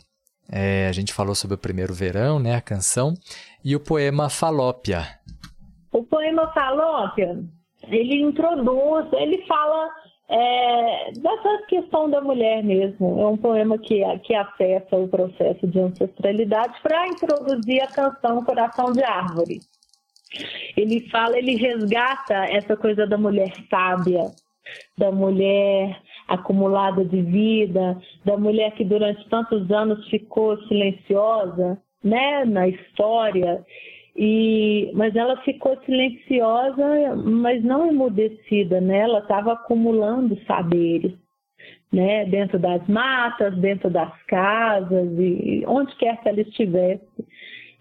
[0.51, 3.13] É, a gente falou sobre o Primeiro Verão, né, a canção,
[3.63, 5.03] e o poema Falópia.
[5.91, 7.37] O poema Falópia,
[7.83, 9.91] ele introduz, ele fala
[10.27, 13.21] é, dessa questão da mulher mesmo.
[13.21, 18.91] É um poema que, que acessa o processo de ancestralidade para introduzir a canção Coração
[18.91, 19.59] de Árvore.
[20.75, 24.31] Ele fala, ele resgata essa coisa da mulher sábia,
[24.97, 32.67] da mulher acumulada de vida, da mulher que durante tantos anos ficou silenciosa, né, na
[32.67, 33.63] história.
[34.15, 38.99] E, mas ela ficou silenciosa, mas não emudecida, né?
[38.99, 41.13] Ela estava acumulando saberes,
[41.91, 42.25] né?
[42.25, 47.01] Dentro das matas, dentro das casas e onde quer que ela estivesse.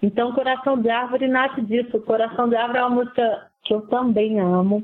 [0.03, 2.01] Então, Coração de Árvore nasce disso.
[2.01, 4.83] Coração de Árvore é uma música que eu também amo,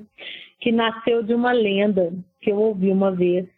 [0.61, 3.49] que nasceu de uma lenda que eu ouvi uma vez,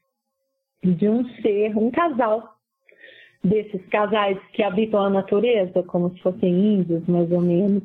[0.82, 2.56] de um ser, um casal,
[3.44, 7.82] desses casais que habitam a natureza, como se fossem índios, mais ou menos,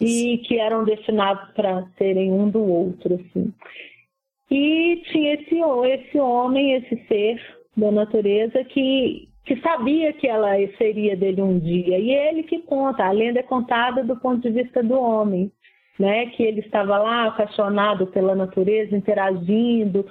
[0.00, 3.52] e que eram destinados para serem um do outro, assim.
[4.50, 7.40] E tinha esse, esse homem, esse ser
[7.76, 11.98] da natureza que que sabia que ela seria dele um dia.
[11.98, 15.50] E ele que conta, a lenda é contada do ponto de vista do homem,
[15.98, 16.26] né?
[16.26, 20.06] Que ele estava lá apaixonado pela natureza, interagindo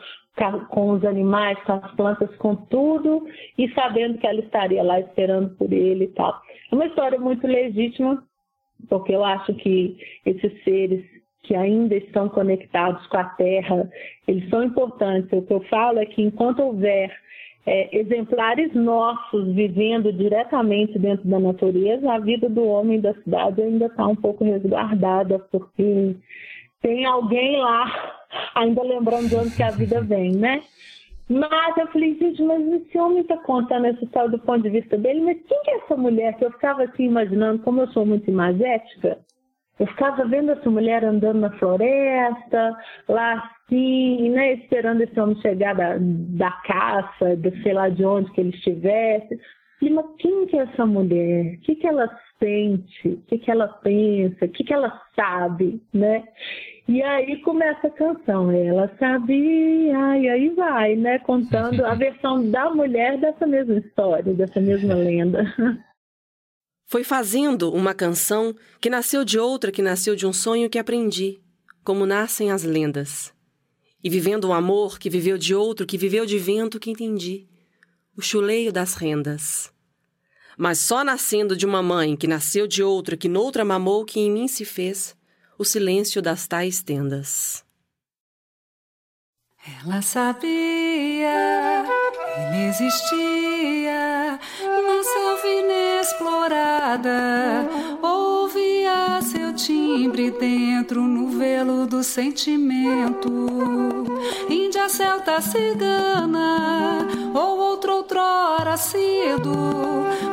[0.70, 3.28] com os animais, com as plantas, com tudo,
[3.58, 6.42] e sabendo que ela estaria lá esperando por ele e tal.
[6.72, 8.24] É uma história muito legítima,
[8.88, 11.04] porque eu acho que esses seres
[11.44, 13.90] que ainda estão conectados com a Terra,
[14.28, 15.32] eles são importantes.
[15.32, 17.12] O que eu falo é que enquanto houver
[17.70, 23.86] é, exemplares nossos vivendo diretamente dentro da natureza, a vida do homem da cidade ainda
[23.86, 26.16] está um pouco resguardada, porque
[26.82, 28.18] tem alguém lá
[28.56, 30.64] ainda lembrando de onde que a vida vem, né?
[31.30, 34.98] Mas eu falei, gente, mas esse homem está contando essa história do ponto de vista
[34.98, 36.36] dele, mas quem que é essa mulher?
[36.38, 39.20] Que eu ficava assim imaginando, como eu sou muito imagética,
[39.88, 42.78] ficava vendo essa mulher andando na floresta,
[43.08, 48.32] lá assim, né, esperando esse homem chegar da, da caça, de sei lá de onde
[48.32, 49.40] que ele estivesse.
[49.80, 51.56] Falei, mas quem que é essa mulher?
[51.56, 53.08] O que, que ela sente?
[53.08, 54.46] O que, que ela pensa?
[54.46, 56.24] O que, que ela sabe, né?
[56.88, 61.20] E aí começa a canção, ela sabia, e aí vai, né?
[61.20, 65.46] Contando a versão da mulher dessa mesma história, dessa mesma lenda.
[66.90, 71.40] Foi fazendo uma canção que nasceu de outra que nasceu de um sonho que aprendi,
[71.84, 73.32] como nascem as lendas.
[74.04, 77.48] E vivendo um amor que viveu de outro que viveu de vento que entendi,
[78.18, 79.72] o chuleio das rendas.
[80.58, 84.32] Mas só nascendo de uma mãe que nasceu de outra que noutra mamou que em
[84.32, 85.16] mim se fez,
[85.60, 87.64] o silêncio das tais tendas.
[89.84, 91.86] Ela sabia,
[92.36, 93.29] ele existia
[96.20, 97.70] inexplorada.
[98.02, 103.30] Ouvia seu timbre dentro no velo do sentimento.
[104.50, 109.52] Índia, celta, cigana, ou outro outrora sido,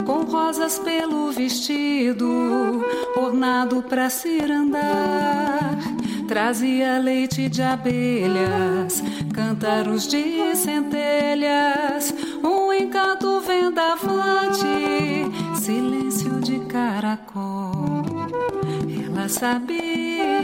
[0.04, 2.84] com rosas pelo vestido,
[3.16, 5.76] ornado pra cirandar
[6.26, 12.12] trazia leite de abelhas, cântaros de centelhas,
[12.42, 14.66] um encanto vendavante,
[15.66, 18.04] silêncio de caracol.
[19.04, 20.40] Ela sabia,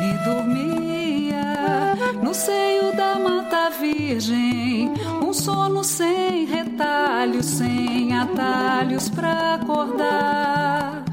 [0.00, 1.44] ele dormia
[2.22, 11.04] no seio da mata virgem, um sono sem retalhos, sem atalhos pra acordar.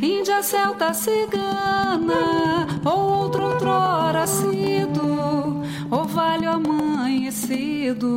[0.00, 5.61] Índia, celta, cigana, ou outro outrora sido,
[5.92, 8.08] orvalho amanhecido,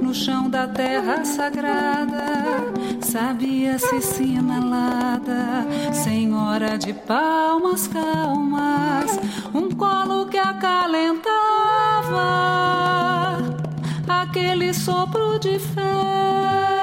[0.00, 2.72] no chão da terra sagrada,
[3.02, 9.20] sabia-se sinalada, senhora de palmas calmas,
[9.52, 11.34] um colo que acalentava,
[14.08, 16.75] aquele sopro de fé.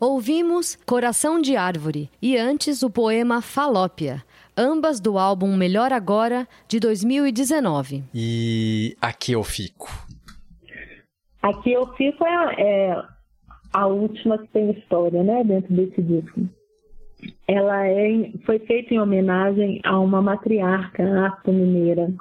[0.00, 4.22] Ouvimos Coração de Árvore e antes o poema Falópia,
[4.56, 8.02] ambas do álbum Melhor Agora de 2019.
[8.14, 9.88] E aqui eu fico.
[11.40, 13.02] Aqui eu fico é, é
[13.72, 16.40] a última que tem história, né, dentro desse disco.
[17.46, 22.12] Ela é, foi feita em homenagem a uma matriarca afro-mineira,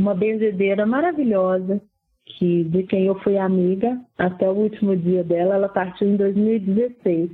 [0.00, 1.80] uma benzedeira maravilhosa,
[2.24, 7.30] que de quem eu fui amiga até o último dia dela, ela partiu em 2016,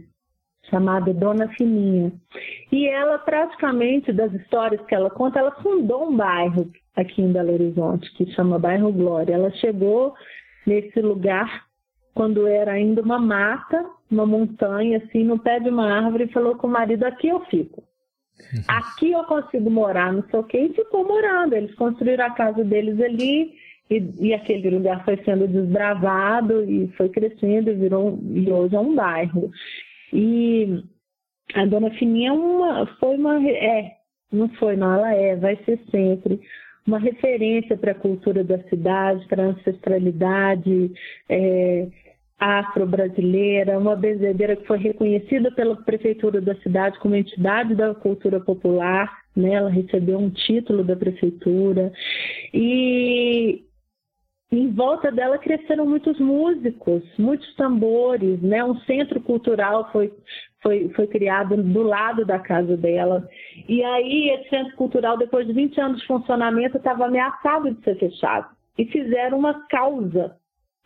[0.69, 2.13] chamada Dona Fininha.
[2.73, 7.53] E ela praticamente das histórias que ela conta, ela fundou um bairro aqui em Belo
[7.53, 9.35] Horizonte que chama Bairro Glória.
[9.35, 10.15] Ela chegou
[10.67, 11.67] nesse lugar
[12.15, 16.57] quando era ainda uma mata, uma montanha assim, no pé de uma árvore e falou
[16.57, 17.86] com o marido: "Aqui eu fico".
[18.69, 21.55] Aqui eu consigo morar, não sei o quê, e ficou morando.
[21.55, 23.55] Eles construíram a casa deles ali,
[23.89, 28.81] e, e, aquele lugar foi sendo desbravado e foi crescendo e virou e hoje é
[28.81, 29.51] um bairro.
[30.13, 30.83] E
[31.55, 33.93] a Dona Fininha é uma, foi uma é,
[34.33, 36.41] não foi não, ela é, vai ser sempre
[36.85, 40.93] uma referência para a cultura da cidade, para a ancestralidade
[41.29, 41.89] é,
[42.39, 49.11] afro-brasileira, uma benzedeira que foi reconhecida pela prefeitura da cidade como entidade da cultura popular,
[49.35, 49.55] né?
[49.55, 51.93] Ela recebeu um título da prefeitura
[52.53, 53.65] e
[54.53, 58.63] em volta dela cresceram muitos músicos, muitos tambores, né?
[58.63, 60.13] Um centro cultural foi,
[60.63, 63.27] foi, foi criado do lado da casa dela.
[63.67, 67.99] E aí esse centro cultural, depois de 20 anos de funcionamento, estava ameaçado de ser
[67.99, 68.55] fechado.
[68.77, 70.37] E fizeram uma causa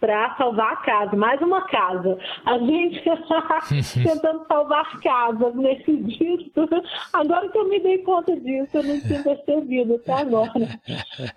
[0.00, 2.18] para salvar a casa, mais uma casa.
[2.46, 3.02] A gente
[4.02, 6.66] tentando salvar casas nesse disco.
[7.12, 10.52] Agora que eu me dei conta disso, eu não tinha percebido até agora.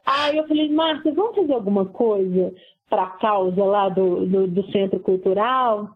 [0.06, 2.54] Aí eu falei, Márcia, vamos fazer alguma coisa
[2.90, 5.90] para a causa lá do, do, do, Centro Cultural?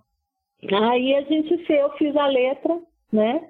[0.70, 2.78] Aí a gente fez, eu fiz a letra,
[3.12, 3.50] né?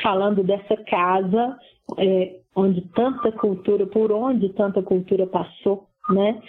[0.00, 1.58] Falando dessa casa,
[1.98, 6.40] é, onde tanta cultura, por onde tanta cultura passou, né?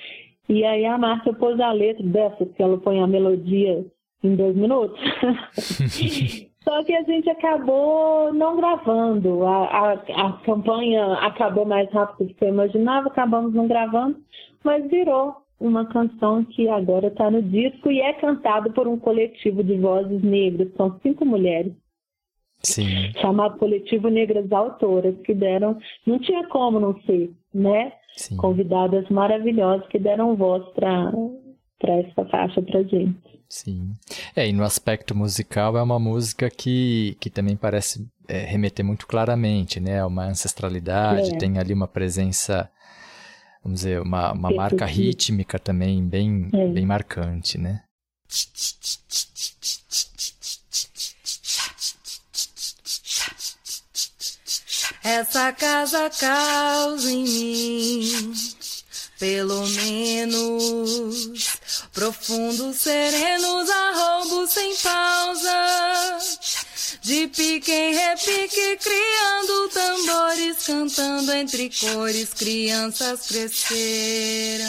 [0.50, 3.86] E aí a Márcia pôs a letra dessa, que ela põe a melodia
[4.24, 5.00] em dois minutos.
[6.64, 9.46] Só que a gente acabou não gravando.
[9.46, 14.18] A, a, a, campanha acabou mais rápido do que eu imaginava, acabamos não gravando,
[14.64, 19.64] mas virou uma canção que agora está no disco e é cantado por um coletivo
[19.64, 21.74] de vozes negras, são cinco mulheres.
[22.62, 23.14] Sim.
[23.22, 27.94] Chamado Coletivo Negras Autoras, que deram, não tinha como não ser, né?
[28.18, 28.36] Sim.
[28.36, 31.12] Convidadas maravilhosas que deram voz para
[31.84, 33.16] essa faixa pra gente.
[33.50, 33.94] Sim.
[34.36, 39.08] É, e no aspecto musical é uma música que, que também parece é, remeter muito
[39.08, 40.04] claramente, né?
[40.04, 41.38] Uma ancestralidade, É.
[41.38, 42.70] tem ali uma presença,
[43.64, 45.08] vamos dizer, uma, uma marca Repetitiva.
[45.08, 46.68] rítmica também bem, É.
[46.68, 47.84] bem marcante, né?
[55.04, 58.34] Essa casa causa em mim,
[59.20, 61.30] pelo menos,
[61.94, 66.18] profundos, serenos arroubos sem pausa.
[67.02, 74.68] De pique em repique, criando tambores, cantando entre cores, crianças cresceram.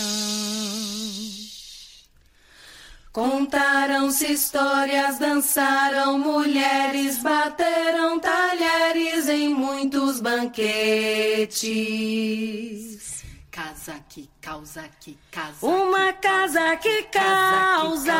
[3.12, 11.58] Contaram-se histórias, dançaram mulheres, bateram talheres em muitos banquetes.
[13.50, 15.66] Casa que causa, que casa.
[15.66, 18.12] Uma casa que causa,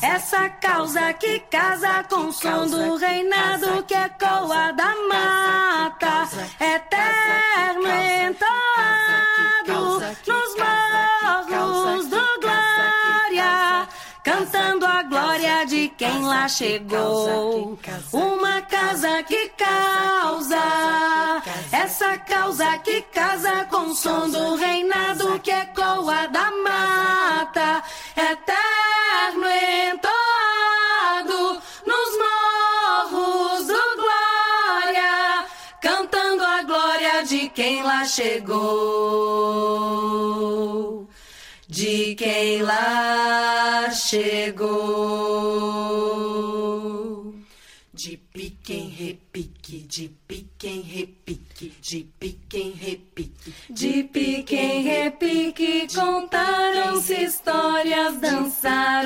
[0.00, 6.28] essa causa que casa com o som do reinado que ecoa da mata,
[6.58, 7.88] eterno
[8.26, 11.21] entoado nos morros
[14.32, 17.78] cantando a glória de quem lá chegou.
[18.12, 20.56] Uma casa que causa,
[21.70, 27.82] essa causa que casa com o som do reinado que ecoa da mata,
[28.16, 29.46] eterno
[29.90, 35.44] entoado nos morros do glória,
[35.80, 38.62] cantando a glória de quem lá chegou.
[41.72, 44.68] De quem lá chegou.
[47.94, 53.54] De pique em repique, de pique em repique, de pique em repique.
[53.70, 59.01] De pique em repique contaram-se histórias, dançaram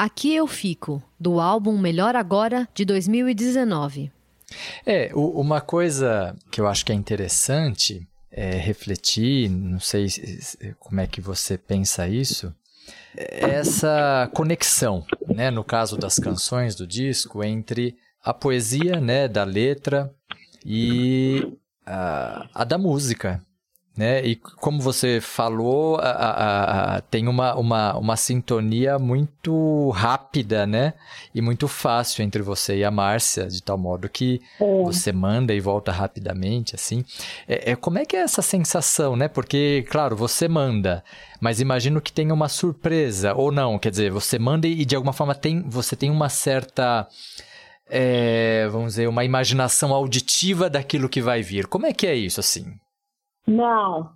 [0.00, 4.12] Aqui Eu Fico, do álbum Melhor Agora, de 2019.
[4.86, 10.76] É, uma coisa que eu acho que é interessante é refletir, não sei se- se-
[10.78, 12.54] como é que você pensa isso,
[13.16, 19.42] é essa conexão, né, no caso das canções do disco, entre a poesia, né, da
[19.42, 20.14] letra
[20.64, 21.44] e
[21.84, 23.44] a, a da música,
[23.98, 24.24] né?
[24.24, 30.94] E como você falou, a- a- a- tem uma, uma, uma sintonia muito rápida, né?
[31.34, 34.82] E muito fácil entre você e a Márcia, de tal modo que É.
[34.84, 37.04] você manda e volta rapidamente, assim.
[37.48, 39.26] É, é- como é que é essa sensação, né?
[39.26, 41.02] Porque, claro, você manda,
[41.40, 45.12] mas imagino que tenha uma surpresa, ou não, quer dizer, você manda e de alguma
[45.12, 47.08] forma tem, você tem uma certa...
[47.90, 51.66] é, vamos dizer, uma imaginação auditiva daquilo que vai vir.
[51.66, 52.66] Como é que é isso, assim?
[53.48, 54.10] Não.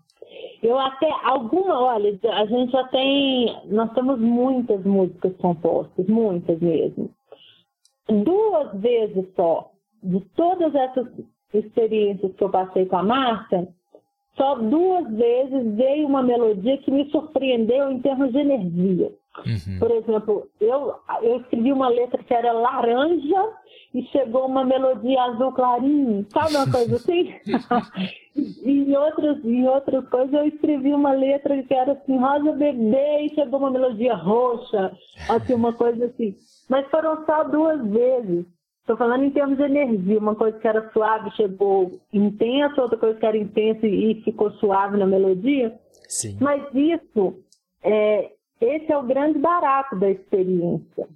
[0.63, 7.11] Eu até, alguma, olha, a gente já tem, nós temos muitas músicas compostas, muitas mesmo.
[8.09, 9.71] Duas vezes só,
[10.03, 11.07] de todas essas
[11.53, 13.69] experiências que eu passei com a Marta,
[14.37, 19.13] só duas vezes veio uma melodia que me surpreendeu em termos de energia.
[19.79, 23.53] Por exemplo, eu, eu escrevi uma letra que era laranja
[23.95, 27.35] e chegou uma melodia azul clarinho, sabe uma coisa assim?
[28.35, 33.27] e em outras, em outras coisas eu escrevi uma letra que era assim, rosa bebê
[33.27, 34.93] e chegou uma melodia roxa,
[35.29, 36.35] assim, uma coisa assim.
[36.69, 38.47] Mas foram só duas vezes.
[38.81, 43.19] Estou falando em termos de energia, uma coisa que era suave chegou intensa, outra coisa
[43.19, 45.79] que era intensa e ficou suave na melodia.
[46.09, 46.37] Sim.
[46.41, 47.39] Mas isso,
[47.83, 51.07] é, esse é o grande barato da experiência.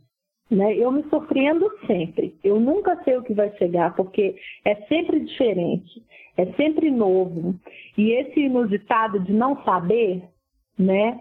[0.51, 0.77] Né?
[0.77, 2.37] Eu me surpreendo sempre.
[2.45, 6.03] Eu nunca sei o que vai chegar, porque é sempre diferente,
[6.37, 7.55] é sempre novo.
[7.99, 10.23] E esse inusitado de não saber,
[10.79, 11.21] né?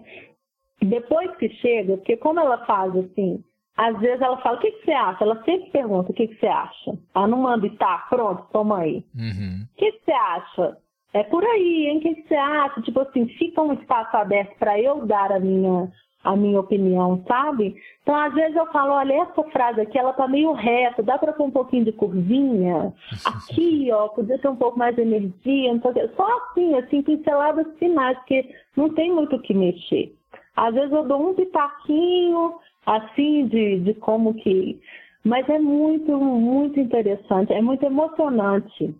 [0.80, 3.42] Depois que chega, porque como ela faz assim,
[3.76, 5.24] às vezes ela fala, o que, que você acha?
[5.24, 6.98] Ela sempre pergunta, o que, que você acha?
[7.14, 9.04] Ela não manda e tá, pronto, toma aí.
[9.14, 9.64] Uhum.
[9.64, 10.78] O que, que você acha?
[11.12, 11.98] É por aí, hein?
[11.98, 12.80] O que, que você acha?
[12.82, 15.90] Tipo assim, fica um espaço aberto para eu dar a minha,
[16.26, 17.76] a minha opinião, sabe?
[18.02, 21.32] Então, às vezes eu falo, olha, essa frase aqui, ela tá meio reta, dá para
[21.32, 22.92] pôr um pouquinho de curvinha?
[23.24, 26.10] Aqui, ó, podia ter um pouco mais de energia, não sei o quê.
[26.16, 30.12] Só assim, assim, pinceladas finais, porque não tem muito o que mexer.
[30.56, 32.54] Às vezes eu dou um pitaquinho,
[32.84, 34.80] assim, de, de como que...
[35.24, 38.94] Mas é muito, muito interessante, é muito emocionante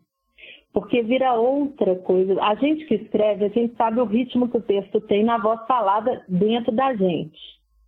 [0.77, 2.39] porque vira outra coisa.
[2.43, 5.59] A gente que escreve, a gente sabe o ritmo que o texto tem na voz
[5.67, 7.41] falada dentro da gente,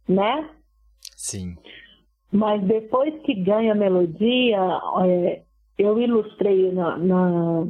[0.08, 0.48] né?
[1.14, 1.54] Sim.
[2.32, 4.58] Mas depois que ganha a melodia,
[5.04, 5.42] é,
[5.76, 7.66] eu ilustrei na, na,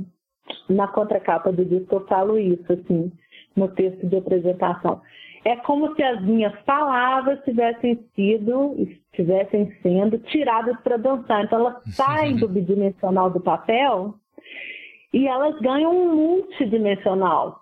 [0.69, 3.11] na contracapa do disco, eu falo isso, assim,
[3.57, 5.03] no texto de apresentação.
[5.45, 11.45] É como se as minhas palavras tivessem sido, estivessem sendo tiradas para dançar.
[11.45, 14.15] Então elas saem do bidimensional do papel
[15.13, 17.61] e elas ganham um multidimensional,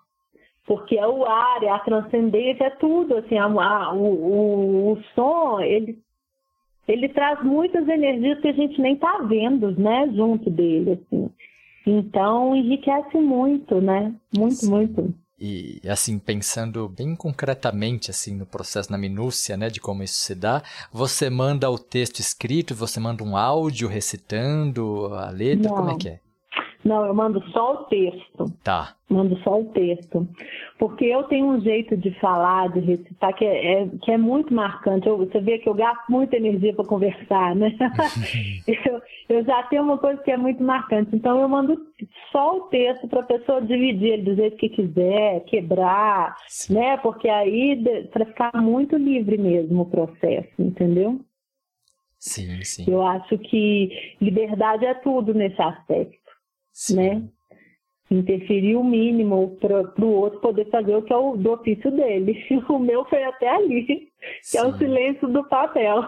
[0.66, 5.02] porque é o ar, é a transcendência, é tudo, assim, a, a, o, o, o,
[5.14, 5.98] som, ele,
[6.88, 11.30] ele traz muitas energias que a gente nem está vendo, né, junto dele, assim.
[11.86, 14.70] Então, enriquece muito, né, muito, Sim.
[14.70, 15.14] muito.
[15.38, 20.34] E assim, pensando bem concretamente assim no processo, na minúcia, né, de como isso se
[20.34, 25.76] dá, você manda o texto escrito, você manda um áudio recitando a letra, Não.
[25.76, 26.20] como é que é?
[26.86, 28.44] Não, eu mando só o texto.
[28.62, 28.94] Tá.
[29.10, 30.26] Mando só o texto.
[30.78, 34.54] Porque eu tenho um jeito de falar, de recitar, que é, é que é muito
[34.54, 35.08] marcante.
[35.08, 37.74] Eu, você vê que eu gasto muita energia para conversar, né?
[38.86, 41.10] eu, eu já tenho uma coisa que é muito marcante.
[41.12, 41.76] Então eu mando
[42.30, 46.74] só o texto para a pessoa dividir ele do jeito que quiser, quebrar, Sim.
[46.74, 46.96] né?
[46.98, 47.82] Porque aí,
[48.12, 51.18] para ficar muito livre mesmo o processo, entendeu?
[52.20, 52.84] Sim, sim.
[52.88, 56.25] Eu acho que liberdade é tudo nesse aspecto.
[56.76, 56.96] Sim.
[56.96, 57.22] né?
[58.10, 62.36] Interferir o mínimo para o outro poder fazer o que é o do ofício dele.
[62.68, 64.10] O meu foi até ali, que
[64.42, 64.58] sim.
[64.58, 66.02] é o silêncio do papel.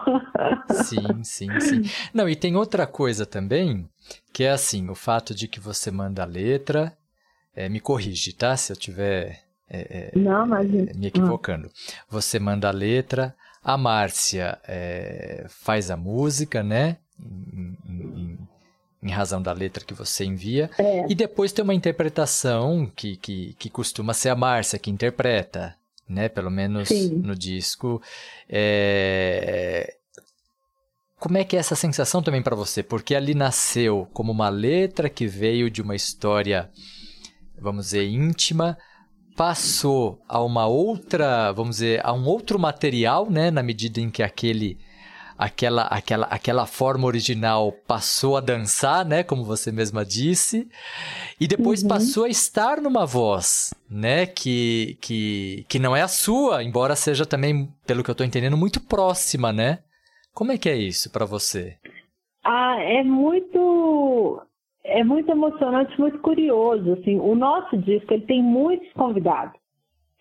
[0.85, 1.81] Sim, sim, sim.
[2.13, 3.89] Não, e tem outra coisa também,
[4.31, 6.95] que é assim, o fato de que você manda a letra,
[7.55, 8.55] é, me corrige, tá?
[8.55, 10.69] Se eu tiver é, Não, mas...
[10.69, 11.69] me equivocando.
[12.07, 16.97] Você manda a letra, a Márcia é, faz a música, né?
[17.19, 18.48] Em, em, em
[19.07, 20.69] razão da letra que você envia.
[20.77, 21.05] É.
[21.09, 25.75] E depois tem uma interpretação que, que, que costuma ser a Márcia que interpreta,
[26.07, 26.27] né?
[26.27, 27.15] Pelo menos Sim.
[27.23, 28.01] no disco.
[28.49, 29.95] É...
[31.17, 32.81] Como é que é essa sensação também para você?
[32.81, 36.69] Porque ali nasceu como uma letra que veio de uma história,
[37.57, 38.77] vamos dizer, íntima,
[39.35, 43.51] passou a uma outra, vamos dizer, a um outro material, né?
[43.51, 44.77] Na medida em que aquele
[45.39, 50.67] aquela, aquela, aquela forma original passou a dançar, né, como você mesma disse,
[51.39, 51.87] e depois uhum.
[51.87, 57.25] passou a estar numa voz, né, que, que, que não é a sua, embora seja
[57.25, 59.79] também, pelo que eu estou entendendo, muito próxima, né?
[60.33, 61.77] Como é que é isso para você?
[62.43, 64.41] Ah, é muito
[64.83, 67.19] é muito emocionante, muito curioso, assim.
[67.19, 69.59] O nosso disco ele tem muitos convidados,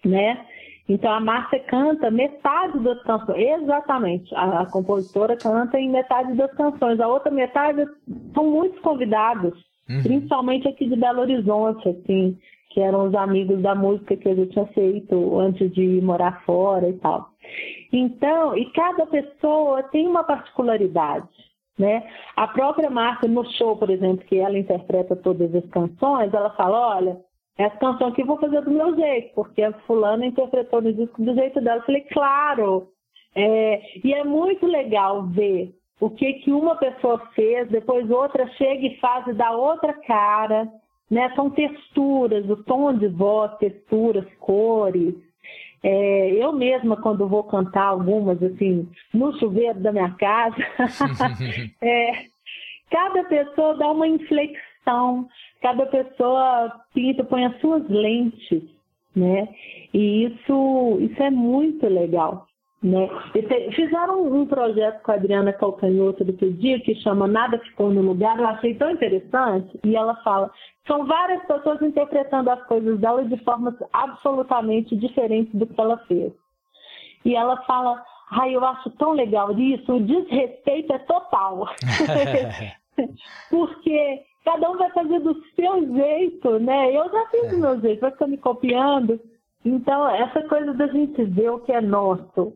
[0.04, 0.44] né?
[0.89, 4.34] Então a Márcia canta metade das canções, exatamente.
[4.34, 6.99] A, a, compositora canta em metade das canções.
[6.99, 7.86] A outra metade
[8.32, 9.53] são muitos convidados,
[9.89, 10.03] uhum.
[10.03, 12.39] principalmente aqui de Belo Horizonte, assim,
[12.70, 16.95] que eram os amigos da música que eu tinha feito antes de morar fora e
[16.95, 17.28] tal.
[17.93, 21.28] Então, e cada pessoa tem uma particularidade.
[21.78, 22.03] Né?
[22.34, 26.97] A própria Márcia, no show, por exemplo, que ela interpreta todas as canções, ela fala:
[26.97, 27.20] olha,
[27.59, 31.20] essa canção aqui eu vou fazer do meu jeito, porque a fulana interpretou no disco
[31.20, 31.80] do jeito dela.
[31.80, 32.88] Eu falei, claro.
[33.34, 38.86] É, e é muito legal ver o que, que uma pessoa fez, depois outra chega
[38.86, 40.68] e faz e dá outra cara.
[41.11, 41.32] Né?
[41.34, 45.14] São texturas, o tom de voz, texturas, cores.
[45.82, 50.56] É, eu mesma, quando vou cantar algumas, assim, no chuveiro da minha casa,
[51.82, 52.12] é,
[52.88, 55.28] cada pessoa dá uma inflexão
[55.61, 58.62] cada pessoa pinta, põe as suas lentes,
[59.14, 59.48] né?
[59.92, 62.46] E isso, isso é muito legal.
[62.80, 63.09] Né?
[63.32, 67.59] Te, fizeram um, um, projeto com a Adriana Calcanhoto do outro dia que chama Nada
[67.59, 70.48] Ficou no Lugar, eu achei tão interessante, e ela fala,
[70.86, 76.32] são várias pessoas interpretando as coisas dela de formas absolutamente diferentes do que ela fez.
[77.24, 78.00] E ela fala,
[78.30, 81.68] ai, eu acho tão legal isso, o desrespeito é total.
[83.50, 86.97] Porque cada um vai fazer do seu jeito, né?
[86.97, 89.20] Eu já fiz do meu jeito, vai ficar me copiando.
[89.64, 92.55] Então, essa coisa da gente ver o que é nosso,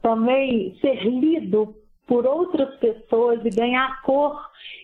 [0.00, 1.74] também ser lido
[2.06, 4.38] por outras pessoas e ganhar a cor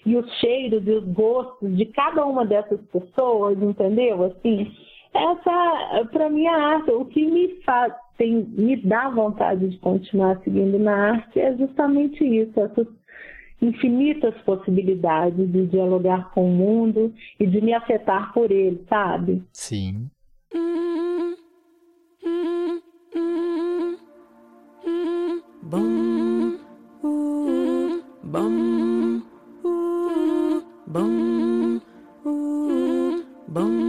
[0.06, 4.24] e os cheiros e os gostos de cada uma dessas pessoas, entendeu?
[4.24, 4.72] Assim,
[5.12, 10.40] essa, para mim, a arte, o que me faz, tem, me dá vontade de continuar
[10.42, 12.86] seguindo na arte é justamente isso, essas
[13.60, 19.42] infinitas possibilidades de dialogar com o mundo e de me afetar por ele, sabe?
[19.52, 20.08] Sim.
[25.62, 26.56] Bom,
[27.04, 29.22] uh, bom,
[29.64, 31.80] uh, bom,
[32.24, 33.87] uh, bom,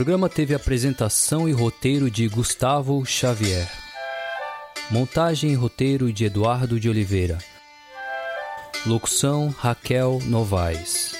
[0.00, 3.70] Programa teve apresentação e roteiro de Gustavo Xavier.
[4.90, 7.36] Montagem e roteiro de Eduardo de Oliveira.
[8.86, 11.14] Locução Raquel Novaes.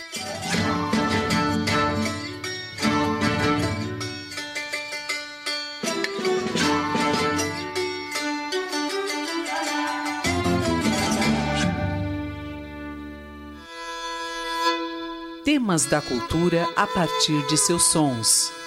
[15.45, 18.60] Temas da cultura a partir de seus sons.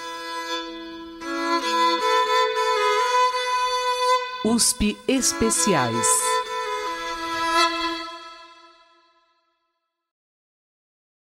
[4.44, 6.33] USP Especiais.